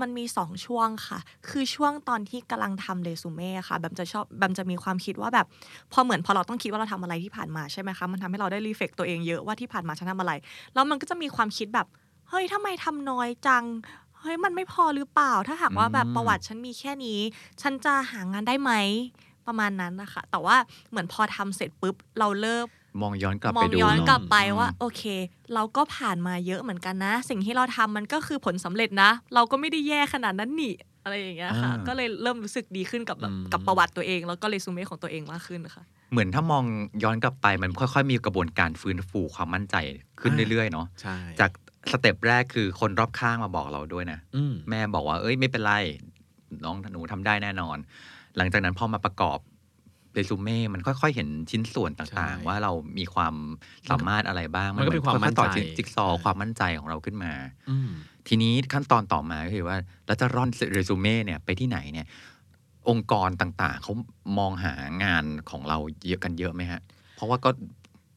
[0.00, 5.46] มันมีสองช่วงค่ะ คือช่วงตอนที่กำลังทำเรซูเม่ค่ะแบมจะชอบแบมจะมีความคิดว่าแบบ
[5.92, 10.32] พอเหมือนพอเราต้องคิดว่าเราทำอะไรที่ผ่านมาใช่ไหมคะ มันทำให้เราได้รีเฟกตัวเองเยอะว่าที่ผ่านมาฉันทำอะไร
[10.74, 11.86] แล้วมันก็จะมีความคิดแบบ
[12.28, 13.64] เฮ้ยทำไมทำน้อยจัง
[14.20, 17.18] เฮ้ยมันไม่พอหรือเปล่า ถ้าหากว่าแบบอืมประวัติฉันมีแค่นี้
[17.62, 18.72] ฉันจะหางานได้ไหม
[19.46, 20.56] ประมาณนั้นนะคะ แต่ว่า
[20.90, 22.66] เหมือนพอทำเสร็จปุ๊บเราเริ่ม
[23.00, 25.02] มองย้อนกลับมอไปงดูย้อนเะกลับไปว่าอืมโอเค
[25.54, 30.74] เราก็ผ่านมาเยอะเหมือนกันนะ สิ่งที่เราทำมันก็คือผลสำเร็จนะ เราก็ไม่ได้แย่ขนาดนั้นนี่
[31.04, 36.64] อะไรอย่างเงี้ยค่ะ อ่าก็เลยเริ่มรู้สึกดีขึ้นกับแบบอืม กับประวัติตัวเอง แล้วก็เรซูเม่ของตัวเองมากขึ้นค่ะ เหมือนถ้ามอง
[37.02, 39.76] ย้อนกลับไปมันค่อย ๆ มีกระบวนการฟื้นฟูความมั่นใจ
[40.20, 41.50] ขึ้นอ่า เรื่อยๆเนาะใช่จาก
[41.90, 45.72] สเต็ปแรกคือคนรอบข้างมาบอกเราด้วยนะ อืม แม่บอกว่า เอ้ย ไม่เป็นไร
[46.64, 47.76] น้องหนูทำได้แน่นอน
[48.36, 49.38] หลังจากนั้นพอมาประกอบ
[50.14, 53.34] เรซูเม่มันค่อยๆ เห็นชิ้นส่วนต่างใช่ๆว่าเรามีความ
[53.90, 57.32] สามารถอะไรบ้าง มันก็เป็นความอยๆต่อมั่นใจจิ๊กซอว์ความมั่นใจของเราขึ้นมา
[57.70, 57.90] อืม
[58.28, 62.06] ทีนี้ขั้นตอนต่อมาก็คือว่าเราจะร่อนเรซูเม่เนี่ยไปที่ไหนเนี่ย
[62.88, 63.92] องค์กรต่างๆ เขา
[64.38, 66.80] มองหางานของเราเยอะกันเยอะไหมฮะ
[67.16, 67.50] เพราะว่าก็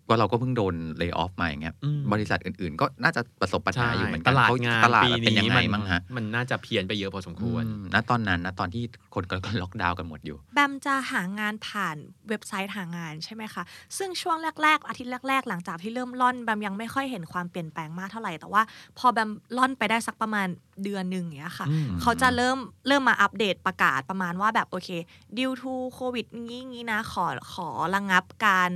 [0.09, 8.83] ก็เราก็เพิ่งโดนเลิกออฟมาอย่างเงี้ยอืมบริษัทอื่นๆ ก็น่าจะประสบปัญหาอยู่เหมือนตกันลาดเขงานตลาดปีเป็นยังนี้ไงมันบ้างฮะมันน่าจะเพี้ยนไปเยอะพอสมควรอืมณตอนนั้นนะตอนที่
[9.15, 11.97] คนก็ล็อกดาวน์กันหมดอยู่ แบมจะหางานผ่าน
[12.29, 13.63] เว็บไซต์หางานใช่ไหมคะ
[13.97, 18.61] ซึ่งช่วงแรก ๆ อาทิตย์แรก ๆ หลังจากที่เริ่มล่อนแบมยังไม่ค่อยเห็นความเปลี่ยนแปลงมากเท่าไหร่แต่ว่า
[18.97, 20.47] พอแบมล่อนไปได้สักประมาณ
[20.83, 24.89] เดือนหนึ่งอย่างเงี้ยค่ะอืมเขาจะเริ่มเริ่มมาอัปเดตประกาศประมาณว่าแบบโอเค
[25.37, 28.69] ดิวทูโควิดงี้งี้นะขอขอระงับการ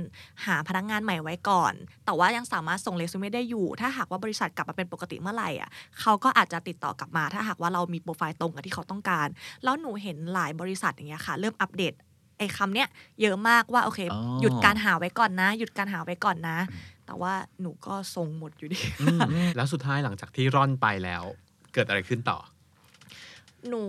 [0.46, 9.28] หาพนักงานใหม่ไว้ก่อน แต่ว่ายังสามารถส่งเรซูเม่ได้อยู่ ถ้าหากว่าบริษัทกลับมาเป็นปกติเมื่อไหร่อะเขาก็อาจจะติดต่อกลับมา ถ้าหากว่าเรามีโปรไฟล์ตรงกับที่เขาต้องการ
[9.64, 11.92] แล้วหนูเห็นหลายบริษัทอย่างเงี้ยค่ะ เริ่มอัปเดต
[12.38, 12.88] ไอ้คำเนี้ย
[13.22, 16.58] เยอะมากว่าโอเคอ๋อหยุดการหาไว้ก่อนนะ หยุดการหาไว้ก่อนนะ
[17.06, 19.20] แต่ว่าหนูก็ทรงหมดอยู่ดีอืม
[19.56, 21.22] แล้วสุดท้ายหลังจากที่ร่อนไปแล้ว
[21.72, 22.38] เกิดอะไรขึ้นต่อ
[23.68, 23.84] หนู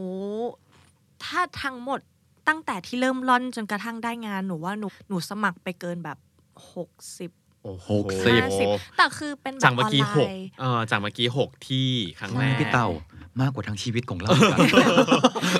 [1.23, 1.99] ถ้าทั้งหมด
[2.47, 6.17] ตั้งแต่ที่เริ่มร่อนจนกระทั่งได้งานหนูว่าหนูหนูสมัครไปเกินแบบ
[6.73, 7.31] หกสิบ
[7.63, 8.67] โอ้โหหกสิบห้าสิบ
[8.97, 11.87] แต่คือเป็นแบบจากอเมื่ออนกี้ไลหกน์เออจากเมื่อกี้หกที่
[12.19, 12.89] ครั้งแรกพี่เต่า
[13.41, 14.57] มากกว่าทั้งชีวิตของเราอีกอะ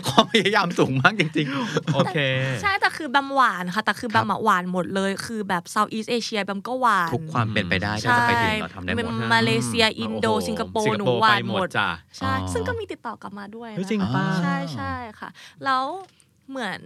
[0.08, 1.48] ความพยายามสูงมากจริง
[1.94, 2.18] โอเค
[2.62, 15.30] ใช่แต่คือแบมหว่านค่ะ แต่คือแบมอะหว่านหมดเลย คือแบบ Southeast Asia แบมก็หว่านๆทุกความเป็นไปได้ที่ใช่จะไปถึงเราทำได้หมดมาเลเซีย อินโดโอ้โหสิงคโปร์สิร์งคหนูโปร์หนูหว่านไปหมดหมดจ้ะใช่อ๋อซึ่งก็มีติดต่อกลับมาด้วยนะเฮ้ยจริงป่ะใช่ใช่ค่ะ
[15.64, 15.84] แล้ว
[16.50, 16.80] เหมือน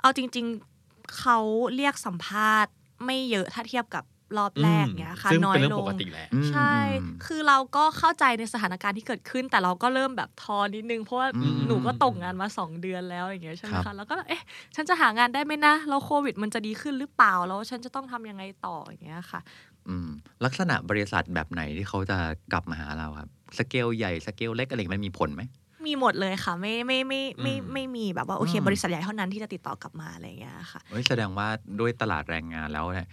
[0.00, 0.46] เอาจริง
[0.82, 1.38] ๆเขา
[1.74, 2.72] เรียกสัมภาษณ์
[3.04, 4.04] ไม่เยอะถ้าเทียบกับ
[4.38, 14.42] รอบแรกเนี้ยค่ะซึ่งน้อยลงเป็นยเรื่องปกติแหละอืมใช่อืมคือเราก็เข้าใจในสถานการณ์ที่เกิดขึ้น แต่เราก็เริ่มแบบท้อนิดนึง เพราะว่าอืมหนูก็ตกงานมาสองเดือนแล้วอย่างเงี้ยใช่ไหมครับคะแล้วก็เอ๊ะ
[14.74, 19.40] ฉันจะหางานได้ไหมนะแล้วโควิด มันจะดีขึ้นหรือเปล่าแล้วฉันจะต้องทำยังไงต่ออย่างเงี้ยค่ะ
[19.88, 20.08] อืม
[20.44, 22.18] ลักษณะบริษัทแบบไหนที่เขาจะ
[22.52, 25.42] กลับมาหาเราครับสเกลใหญ่สเกลเล็กอะไรมันมีผลไหม
[25.86, 31.46] มีหมดเลยค่ะ ไม่ไม่ไม่ไม่อืมไม่มีแบบว่าโอเคอืมบริษัทใหญ่เท่านั้นที่จะติดต่อกลับมาอะไรอย่างเงี้ยค่ะเฮ้ยแสดงว่า
[31.80, 33.08] ด้วยตลาดแรงงานแล้วเนี่ย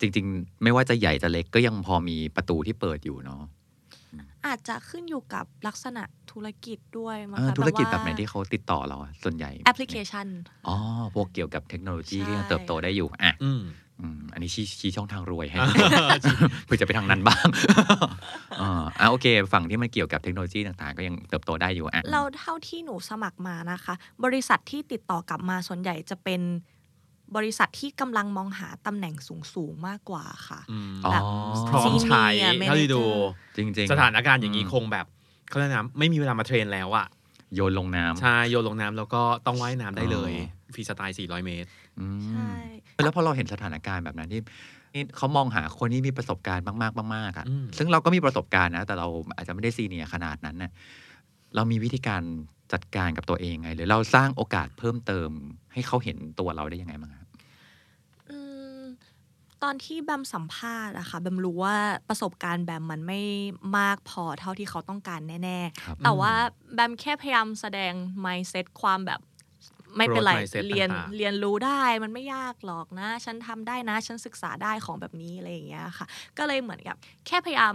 [0.00, 3.42] จริง ๆ ไม่ว่าจะใหญ่จะเล็กก็ยังพอมีประตูที่เปิดอยู่เนาะ
[4.46, 10.26] อาจจะขึ้นอยู่กับลักษณะธุรกิจด้วยมั้งเออคะธุรกิจว่าแบบไหนที่เขาติดต่อเราอะส่วนใหญ่แอปพลิเคชัน
[10.68, 10.76] อ๋อ
[11.14, 13.34] พวกเกี่ยวกับเทคโนโลยีใช่ที่ยังเติบโตได้อยู่อะ
[14.02, 15.58] อืมอืมอันนี้ชี้ชี้ช่องทางรวยให้
[16.64, 17.46] เพื่อจะไปทางนั้นบ้าง
[18.60, 26.40] อ่าอะโอเค ฝั่งที่มันเกี่ยวกับเทคโนโลยีต่างๆ ก็ยังเติบโตได้อยู่อะเราเท่าที่หนูสมัครมานะคะ บริษัทที่ติดต่อกลับมาส่วนใหญ่จะเป็น
[27.36, 29.14] บริษัทที่กำลังมองหาตำแหน่ง
[29.54, 31.22] สูง ๆ มากกว่าค่ะอืมอ๋อแบบ
[31.68, 33.16] พร้อมใช้ Senior เท่าที่ดู Manager
[33.56, 35.06] จริง ๆ สถานการณ์อย่างนี้อืมคงแบบ
[35.48, 37.06] เขาเรียกนะไม่มีเวลามาเทรนแล้วอะ
[37.54, 41.81] โยนลงน้ำใช่โยนลงน้ำแล้วก็ต้องว่ายน้ำได้เลยอ๋อฟรีสไตล์400 เมตรอืม
[42.26, 42.50] ใช่
[43.04, 44.40] แล้วพอเราเห็นสถานการณ์แบบนั้นที่
[44.94, 50.70] นี่เขามองหาคนที่มีประสบการณ์มากๆมากๆอะอืมซึ่งเราก็มีประสบการณ์นะ แต่เราอาจจะไม่ได้ซีเนียร์ขนาดนั้นน่ะ
[51.54, 52.22] เรามีวิธีการ
[52.72, 55.30] จัดการกับตัวเองไง หรือเราสร้างโอกาสเพิ่มเติม
[55.72, 57.28] ให้เขาเห็นตัวเราได้ยังไงบ้างครับ
[58.30, 58.38] อื
[58.80, 58.82] ม
[59.62, 61.76] ตอนที่แบมสัมภาษณ์อะค่ะแบมรู้ว่า
[62.08, 63.20] ประสบการณ์แบมมันไม่
[63.78, 66.32] มากพอเท่าที่เขาต้องการแน่ครับๆแต่ว่า
[66.74, 67.92] แบมแค่พยายามแสดง
[68.24, 69.20] mindset ความแบบ
[69.96, 76.06] ไม่เป็นไร Growth mindset เรียนต่างๆเรียนรู้ได้มันไม่ยากหรอกนะ ฉันทำได้นะ ฉันศึกษาได้ของแบบนี้อะไรอย่างเงี้ยค่ะ
[76.38, 77.74] ก็เลยเหมือนกับ แค่พยายาม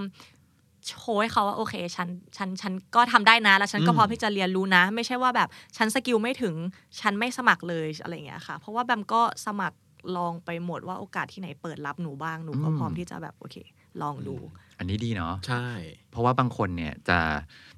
[0.88, 6.56] โชว์ให้เขาว่าโอเคฉันฉันฉันก็ทำได้นะ แล้วฉันก็อืมพร้อมที่จะเรียนรู้นะ ไม่ใช่ว่าแบบฉันสกิลไม่ถึง
[7.00, 9.78] ฉันไม่สมัครเลยอะไรอย่างเงี้ยค่ะ เพราะว่าแบมก็สมัคร
[10.18, 13.56] ลองไปหมดว่าโอกาสที่ไหนเปิดรับหนูบ้างหนูก็อืมพร้อมที่จะแบบโอเค
[14.02, 14.36] ลองดู
[14.78, 15.66] อันนี้ดีเนาะใช่
[16.12, 17.18] เพราะว่าบางคนเนี่ยจะ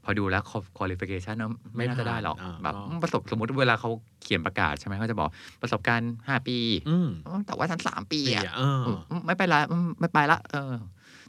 [0.03, 0.43] พอดูแล้ว
[0.77, 3.89] qualification เนอะไม่น่าจะได้หรอกไม่ผ่านอ่าแบบก็ประสบสมมติเวลาเขา
[4.21, 5.29] เขียนประกาศใช่ไหมเขาจะบอก
[5.61, 6.57] ประสบการณ์5ปี
[6.89, 10.73] อืมอืมแต่ว่าฉันสามปีปีอะอะเอออืมไม่ไปละอืมไม่ไปละเออ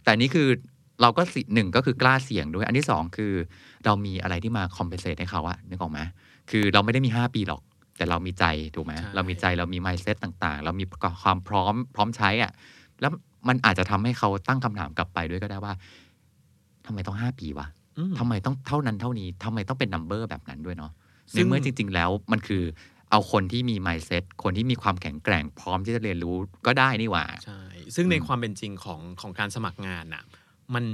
[0.03, 0.49] แต่อันนี้คือ
[1.03, 3.33] เราก็สิหนึ่งก็คือกล้าเสี่ยงด้วย อันที่สองคือ
[3.85, 6.01] เรามีอะไรที่มา compensate ให้เขาอะนึกออกไหม
[6.51, 7.63] คือเราไม่ได้มี5ปีหรอก
[7.97, 10.85] แต่เรามีใจถูกไหมใช่เรามีใจเรามี mindset ต่าง ๆ เรามี
[11.23, 12.53] ความพร้อมพร้อมใช้อะ
[13.01, 13.13] แล้ว
[13.49, 15.75] มันอาจจะทำให้เขาตั้งคำถามกลับไปด้วยก็ได้ว่า
[16.87, 17.67] ทำไมต้องห้าปีวะ
[17.99, 20.93] อืมทำไมต้องเท่านั้นเท่านี้ทำไมต้องเป็นนัมเบอร์แบบนั้นด้วยเนาะ
[21.37, 22.63] ซึ่ในงเมื่อจริง ๆ แล้วมันคือ
[23.11, 27.61] เอาคนที่มี mindset คนที่มีความแข็งแกร่งพร้อมที่จะเรียนรู้ก็ได้นี่หว่า ใช่
[27.95, 30.23] ซึ่งในอืมความเป็นจริงของของการสมัครงานน่ะ
[30.75, 30.85] มัน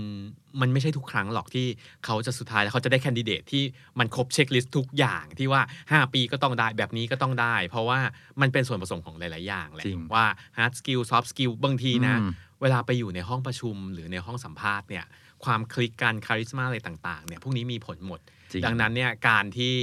[0.60, 1.66] มันไม่ใช่ทุกครั้งหรอกที่
[2.04, 3.62] เขาจะสุดท้ายแล้วเขาจะได้ candidate ที่
[3.98, 7.98] มันครบ checklist ทุกอย่างที่ว่า 5 ปีก็ต้องได้แบบนี้ก็ต้องได้ เพราะว่า
[8.40, 12.30] มันเป็นส่วนผสมของหลาย ๆ อย่างแหละจริงว่า hard skill soft skill บางทีนะอืม
[12.62, 15.04] เวลาไปอยู่ในห้องประชุมหรือในห้องสัมภาษณ์เนี่ย
[15.44, 18.20] ความคลิกกัน charisma อะไรต่าง ๆ เนี่ยพวกนี้มีผลหมด
[18.52, 19.74] จริงดังนั้นเนี่ยการที่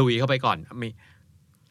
[0.00, 0.88] ลุยเข้าไปก่อนมี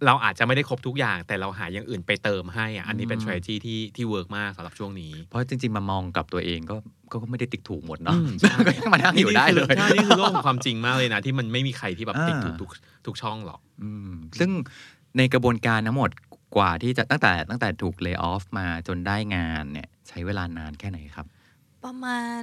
[0.05, 6.75] เราอาจจะไม่ได้ครบทุกอย่าง แต่เราหาอย่างอื่นไปเติมให้อะอันนี้เป็นอืม strategy ที่ที่ work มากสำหรับช่วงนี้ เพราะจริง ๆ มามองกับตัวเองก็
[7.12, 12.69] ก็ก็ไม่ได้ติ๊กถูกหมดเนาะอืมใช่ก็ยังมานั่งอยู่ได้เลยใช่นี่คือโลกของความจริงมากเลยนะ ที่มันไม่มีใครที่แบบติ๊กอ่าถูกทุก
[13.05, 14.49] ทุกช่องหรอกอืมซึ่ง
[15.17, 16.09] ในกระบวนการทั้งหมด
[16.55, 21.25] กว่าที่จะตั้งแต่ตั้งแต่ถูกเลิกออฟมาจนได้งานเนี่ยใช้เวลานานแค่ไหนครับ
[21.85, 22.41] ประมาณ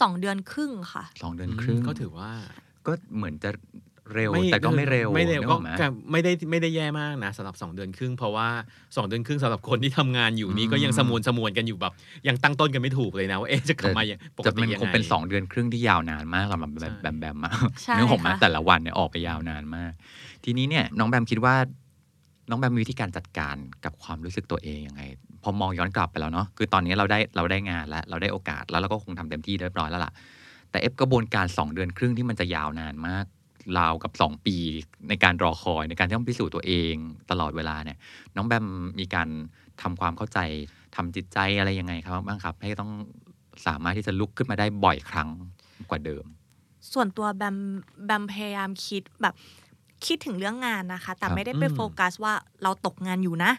[0.00, 2.32] สองเดือนครึ่งค่ะสองเดือนครึ่งก็ถือว่า
[2.86, 3.50] ก็เหมือนจะ
[4.16, 8.48] เร็วแต่ก็ไม่เร็วไม่เร็วนึก็ออไหมก็ไม่ได้ไม่ได้แย่มากนะสำหรับ 2 เดือนครึ่ง เพราะว่า
[8.80, 11.92] 2 เดือนครึ่งสำหรับคนที่ทำงานอยู่นี่อืมก็ยังสมวนสมวนกันอยู่แบบ
[12.28, 19.92] ยังตั้งต้นกันไม่ถูกเลยนะว่าเอ๊ะจะกลับมาอย่างปกจะติมันยังคงไงเป็นสองเดือนครึ่งที่ยาวนานมากสำหรับแบใช่มแบมแบมอะใช่นึกออกไหมค่ะแต่ละวันเนี่ยออกไปยาวนานมาก
[20.44, 21.54] ทีนี้เนี่ยน้องแบมคิดว่า
[22.50, 25.02] น้องแบมมีวิธีการจัดการกับความรู้สึกตัวเองยังไง
[25.42, 30.12] พอมองย้อนกลับไปแล้วเนาะคือตอนนี้เราได้เราได้งานแล้วเราได้โอกาสแล้วเราก็คงทำเต็มที่เรียบร้อยแล้วล่ะ
[30.70, 33.24] แต่เอฟกระบวนการ 2 เดือนครึ่งที่มันจะยาวนานมาก
[33.78, 34.56] ราวกับ 2 ปี
[35.08, 36.94] ในการรอคอยในการที่ต้องพิสูจน์ตัวเอง
[37.30, 37.98] ตลอดเวลาเนี่ย
[38.36, 38.66] น้องแบม
[38.98, 39.28] มีการ
[39.82, 40.38] ทำความเข้าใจ
[40.96, 42.92] ทำจิตใจอะไรยังไงครับบ้างครับ ให้ต้อง
[43.66, 45.28] สามารถที่จะลุกขึ้นมาได้บ่อยครั้ง
[45.90, 46.24] กว่าเดิม
[46.92, 47.56] ส่วนตัวแบม
[48.04, 49.34] แบมพยายามคิดแบบ
[50.06, 53.52] คิดถึงเรื่องงานนะคะ แต่ครับไม่ได้ไปอืมโฟกัสว่าเราตกงานอยู่นะ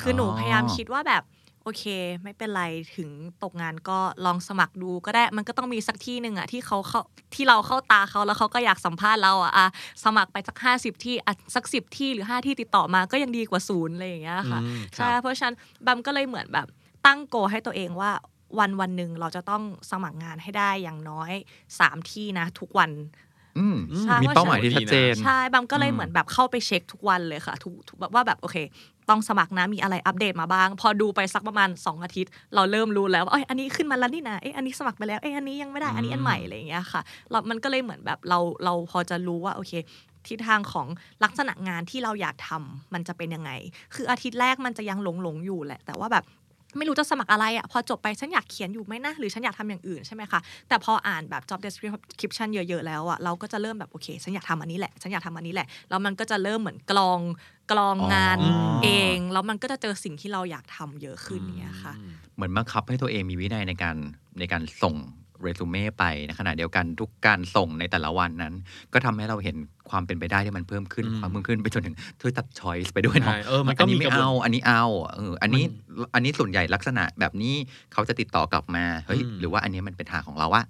[0.00, 1.22] คือออหนูพยายามคิดว่าแบบ
[1.64, 1.84] โอเค
[2.22, 2.64] ไม่เป็นไร
[2.96, 3.10] ถึง
[3.42, 7.00] ตกงานก็ลองสมัครดูก็ได้มันก็ต้องมีสักที่หนึ่งอะที่เขาเข้า
[7.34, 9.66] ที่เราเข้าตาเขาแล้วเขาก็อยากสัมภาษณ์เราอะอะ
[10.04, 15.56] สมัครไปสักห้าสิบที่อะสักสิบที่หรือห้าที่ติดต่อมาก็ยังดีกว่าศูนย์อะไรอย่างเงี้ยค่ะอืมครับใช่เพราะฉะนั้น
[15.86, 16.66] บัมก็เลยเหมือนแบบ
[17.06, 18.10] ตั้งโกให้ตัวเองว่า
[18.58, 21.32] วันวันหนึ่งเราจะต้องสมัครงานให้ได้อย่างน้อย
[21.78, 22.90] สามที่นะทุกวัน
[23.58, 28.56] อืมใช่ มีเป้าหมายที่ชัดเจน ใช่บัมก็เลยอืมเหมือนแบบเข้าไปเช็คทุกวันเลยค่ะทุกทุกแบบว่าแบบโอเค
[29.08, 37.00] ต้องสมัครนะมีอะไรอัปเดตมาบ้าง พอดูไปสักประมาณ 2 อาทิตย์ เราเริ่มรู้แล้วว่าเอ้ยอันนี้ขึ้นมาแล้วนี่นะเอ้ยอันนี้สมัครไปแล้วเอ้ยอันนี้ยังไม่ได้อันนี้อันใหม่อะไรอย่างเงี้ยค่ะ
[37.30, 39.72] เรามันก็เลยเหมือนแบบเราเราพอจะรู้ว่าโอเค
[40.28, 40.86] ทิศทางของ
[41.24, 43.50] ลักษณะงานที่เราอยากทำมันจะเป็นยังไง
[43.94, 46.24] คืออาทิตย์แรกมันจะยังหลงหลงๆอยู่แหละ แต่ว่าแบบ
[46.78, 57.20] ไม่รู้จะสมัครอะไรอะ่ะพอจบไปฉันอยากเขียนอยู่ไหมนะ หรือฉันอยากทำอย่างอื่นใช่ไหมคะ แต่พออ่านแบบ job description เยอะ ๆ แล้วอะ่ะเราก็จะเริ่มแบบโอเค ฉันอยากทำอันนี้แหละ ฉันอยากทำอันนี้แหละ แล้วมันก็จะเริ่มเหมือนกลอง
[57.72, 61.94] กลองงานอ๋อเอง แล้วมันก็จะเจอสิ่งที่เราอยากทำเยอะขึ้นอย่างเนี้ยค่ะ
[62.36, 63.96] เหมือนบังคับให้ตัวเองมีวินัยในการ
[64.38, 64.94] ในการส่ง
[65.44, 68.54] เรซูเม่ไปในขณะเดียวกันทุกการส่งในแต่ละวันนั้น
[68.92, 69.56] ก็ทำให้เราเห็น
[69.90, 74.84] ความเป็นไปได้ที่มันเพิ่มขึ้นอืมความเพิ่มขึ้นไปจนถึงช่วยตัดช้อยส์ไปด้วยเนาะใช่เออมันก็อันนี้มีไม่กระบวนเอาอันนี้เอา
[75.16, 75.64] เอออันนี้
[76.14, 77.54] อันนี้ส่วนใหญ่ลักษณะแบบนี้
[77.92, 80.64] เขาจะติดต่อกลับมาเฮ้ยอืมหรือว่าอันนี้มันเป็นทางของเราวะ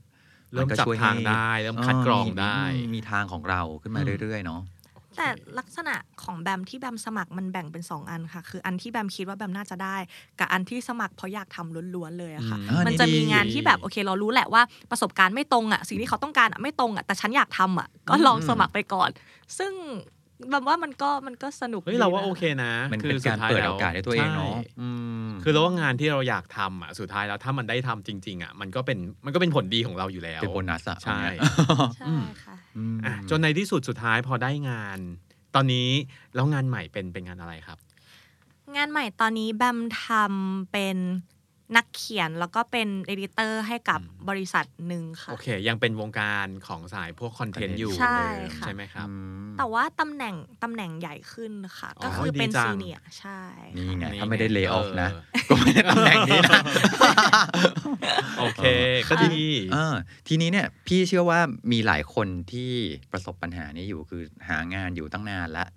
[0.52, 4.60] เริ่มนก็จับช่วยทางให้ได้เริ่มคัดกรองได้ มีมีทางของเราขึ้นมาอืมเรื่อยๆเนาะ
[5.16, 9.96] แต่ลักษณะของแบมที่แบมสมัครมันแบ่งเป็น 2 อันค่ะ คืออันที่แบมคิดว่าแบมน่าจะได้
[10.38, 19.10] กับอันที่สมัครเพราะอยากทำล้วนๆเลยอะค่ะอืมอ่ามันนี่จะมีดีงานที่แบบโอเค เรารู้แหละว่าประสบการณ์ไม่ตรงอะสิ่งที่เขาต้องการอะไม่ตรงอะแต่ฉันอยากทำอะก็ลองสมัครไปก่อน
[19.58, 19.72] ซึ่ง
[20.50, 24.88] แบมว่ามันก็มันก็สนุกเฮ้ยเราว่าดีะโอเคนะมันคืเป็นสุการท้ยเปิดแล้โอกาสให้ตัวเองเนาะใช่อื
[25.26, 31.20] มคือเราว่างานที่เราอยากทำอะสุดท้ายแล้วถ้ามันได้ทำจริง ๆ อะ มันก็เป็นมันก็เป็นผลดีของเราอยู่แล้วเป็นโบนัสอะใช่
[31.96, 32.53] ใช่ค่ะอืมอะ
[33.30, 34.98] จนในที่สุดสุดท้ายพอได้งาน
[35.54, 35.88] ตอนนี้
[36.34, 37.78] แล้วงานใหม่เป็นเป็นงานอะไรครับ
[38.76, 40.96] งานใหม่ตอนนี้แบมทำเป็น
[41.76, 49.12] นักเขียนแล้วก็เป็นเอดิเตอร์ให้กับบริษัทหนึ่งค่ะ โอเค ยังเป็นวงการของสายพวกคอนเทนต์อยู่ใช่เดิมค่ะใช่ไหมครับอื
[49.44, 53.40] มแต่ว่าตำแหน่งตำแหน่งใหญ่ขึ้นค่ะอ๋อก็คือเป็นดีจังซีเนียร์ใช่
[53.76, 55.10] นี่ไงนี่ถ้าไม่ได้ไงเล y o อ f เออนะ
[55.48, 56.62] ก็ไม่ได้ตำแหน่งนี้นะ
[58.38, 58.64] โอเค
[59.08, 59.36] ก็ดี
[59.72, 59.94] เออ
[60.28, 61.40] ทีนี้เนี่ยพี่เชื่อว่า
[61.72, 62.72] มีหลายคนที่
[63.12, 65.68] ประสบปัญหานี้อยู่คือหางานอยู่ตั้งนานแล้ว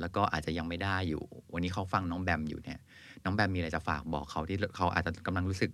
[0.00, 1.22] แล้วก็อาจจะยังไม่ได้อยู่
[1.52, 2.80] วันนี้เขาฟังน้องแบมอยู่เนี่ย
[3.24, 5.70] น้องแบมมีอะไรจะฝากบอกเขาที่เขาอาจจะกำลังรู้สึก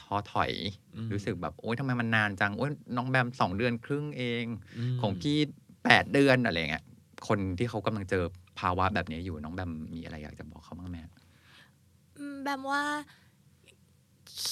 [0.00, 0.52] ท้อถอย
[0.94, 4.44] อืมรู้สึกแบบ โอ๊ยทำไมมันนานจัง โอ๊ยน้องแบมสองเดือนครึ่งเอง
[4.94, 5.36] มของพี่
[5.84, 6.84] แปดเดือนอะไรเงี้ย
[7.28, 8.24] คนที่เขากำลังเจอ
[8.60, 10.96] ภาวะแบบนี้อยู่น้องแบมมีอะไรอยากจะบอกเขาบ้างไหม
[12.16, 12.82] อืมแบมว่า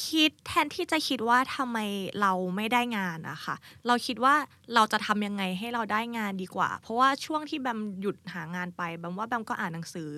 [0.05, 1.79] คิดแทนที่จะคิดว่าทำไม
[2.21, 3.57] เราไม่ได้งานอะค่ะ
[3.87, 4.35] เราคิดว่า
[4.75, 10.11] เราจะทำยังไงให้เราได้งานดีกว่า เพราะว่าช่วงที่แบมหยุดหางานไปแบมว่าแบมก็อ่านหนังสือ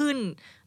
[0.00, 0.18] ขึ้น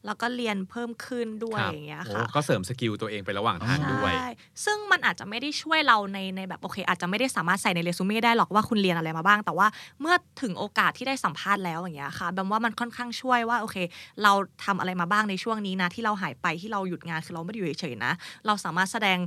[0.06, 4.28] แล้วก็เรียนเพิ่มขึ้นด้วยครับอย่างเงี้ยโอ้ค่ะก็เสริม skill ตัวเองไประหว่างทางด้วยใช่
[4.64, 9.66] ซึ่งมันอาจจะไม่ได้ช่วยเราในในแบบโอเค อาจจะไม่ได้สามารถใส่ในเรซูเม่ได้หรอกว่าคุณเรียนอะไรมาบ้าง แต่ว่า
[10.00, 13.76] เมื่อถึงโอกาสที่ได้สัมภาษณ์แล้วอย่างเงี้ยค่ะแบมว่ามันค่อนข้างช่วยว่าโอเค
[14.22, 14.32] เรา
[14.64, 18.12] ทำอะไรมาบ้างในช่วงนี้นะ ที่เราหายไปที่เราหยุดงานคือเราไม่ได้อยู่เฉยๆนะ
[18.46, 19.18] เราสามารถแสดง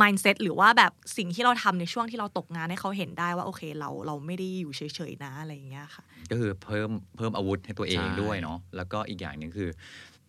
[0.00, 9.70] mindset หรือว่าแบบสิ่งที่เราทำในช่วงที่เราตกงานให้เขาเห็นได้ว่าโอเค เราเราไม่ได้อยู่เฉยๆนะอะไรอย่างเงี้ยค่ะ ก็คือเพิ่มเพิ่มอาวุธให้ตัวเองใช่ด้วยเนาะแล้วก็อีกอย่างหนึ่งคือ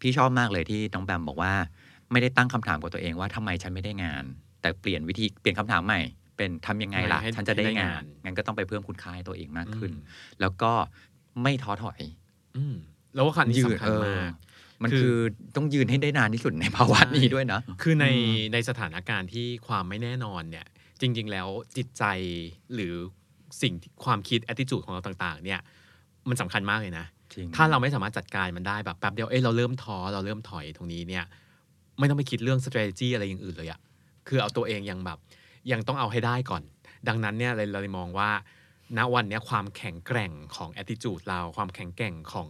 [0.01, 1.53] พี่ชอบมากเลยที่น้องแบมบอกว่า
[2.11, 4.23] ไม่ได้ตั้งคำถามกับตัวเองว่าทำไมฉันไม่ได้งาน
[4.61, 5.99] แต่เปลี่ยนวิธีเปลี่ยนคำถามใหม่
[6.37, 10.71] เป็นทำยังไงล่ะให้ฉันจะได้ให้ได้งางานนงั้นก็ต้องไปเพิ่มคุณค่าให้ตัวเองมากขึ้นอืมแล้วก็
[11.43, 11.99] ไม่ท้อถอย
[12.57, 12.75] อืม
[13.15, 14.31] แล้วว่าคันนี้ยืนสำคัญเออมาก
[14.83, 15.17] มันคือคือ
[15.55, 18.15] ต้องยืนให้ได้นานที่สุดในภาวะใช่นี้ด้วยนะ คือในอื
[18.49, 20.65] มในสถานการณ์ที่ความไม่แน่นอนเนี่ย
[21.01, 21.47] จริง ๆ แล้ว
[21.77, 22.03] จิตใจ
[22.73, 22.93] หรือ
[23.61, 25.59] สิ่งที่ความคิด attitude ของเราต่าง ๆ เนี่ย
[26.29, 27.22] มันสำคัญมากเลยนะจริง
[27.55, 31.25] ถ้าเราไม่สามารถจัดการมันได้แบบแป๊บเดียวเอ้ยเราเริ่มท้อเราเริ่มถอยตรงนี้เนี่ย
[31.99, 33.79] ไม่ต้องไปคิดเรื่อง strategy อะไรอย่างอื่นเลยอะ
[34.27, 35.17] คือเอาตัวเองยังแบบ
[35.71, 36.63] ยังต้องเอาให้ได้ก่อน
[37.07, 38.29] ดังนั้นเนี่ยเราเลยมองว่า
[38.97, 42.47] ณวันเนี้ยความแข็งแกร่งของ attitude เราความแข็งแกร่งของ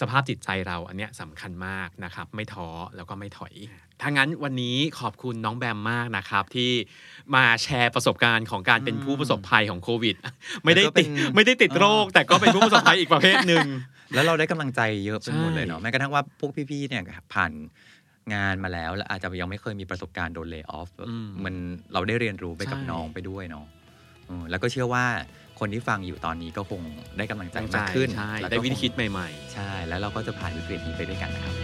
[0.00, 3.54] สภาพจิตใจเราอันเนี้ยสำคัญมากนะครับ ไม่ท้อแล้วก็ไม่ถอย
[4.00, 6.70] ถ้างั้นวันนี้ขอบคุณน้องแบมมากนะครับ ที่
[7.34, 10.16] มาแชร์ประสบการณ์ของการเป็นผู้ประสบภัยของโควิด
[10.64, 13.66] ไม่ได้ติดแล้วก็เป็นไม่ได้ติดโรค แต่ก็เป็นผู้ประสบภัยอีกประเภทหนึ่ง
[14.14, 17.02] แล้วเราได้กำลังใจเยอะไปหมดใช่เลยเนาะแม้กระทั่งว่าพวกพี่ๆเนี่ย
[17.34, 17.52] ผ่าน
[18.34, 21.54] งานมาแล้วแล้วอาจจะยังไม่เคยมีประสบการณ์โดนเลิกออฟอืมมัน
[21.92, 23.66] เราได้เรียนรู้ไปกับใช่น้องไปด้วยเนาะ
[24.26, 25.04] เออแล้วก็เชื่อว่า
[25.60, 26.80] คนที่ฟังอยู่ตอนนี้ก็คง
[27.16, 31.54] ได้กำลังใจมากขึ้นใช่แล้วก็ได้วิธีคิดใหม่ใช่ แล้วเราก็จะผ่านวิกฤตนี้ไปด้วยกันนะครับ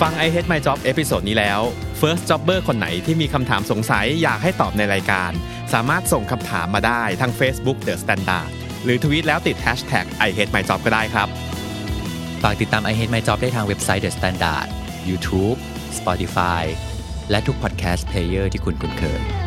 [0.00, 1.60] ฟัง I Hate My Job episode นี้แล้ว
[2.00, 5.30] First Jobber คนไหนที่มีคำถามสงสัยอยากให้ตอบในรายการ
[5.72, 8.48] สามารถส่งคำถามมาได้ทาง Facebook The Standard
[8.84, 11.28] หรือทวีตแล้วติด Hashtag I Hate My Job ก็ได้ครับ
[12.42, 14.66] ฝากติดตาม I Hate My Job ได้ทางเว็บไซต์ The Standard
[15.08, 15.58] YouTube
[15.98, 16.64] Spotify
[17.30, 19.43] และทุก podcast player ที่คุณคุ้นเคย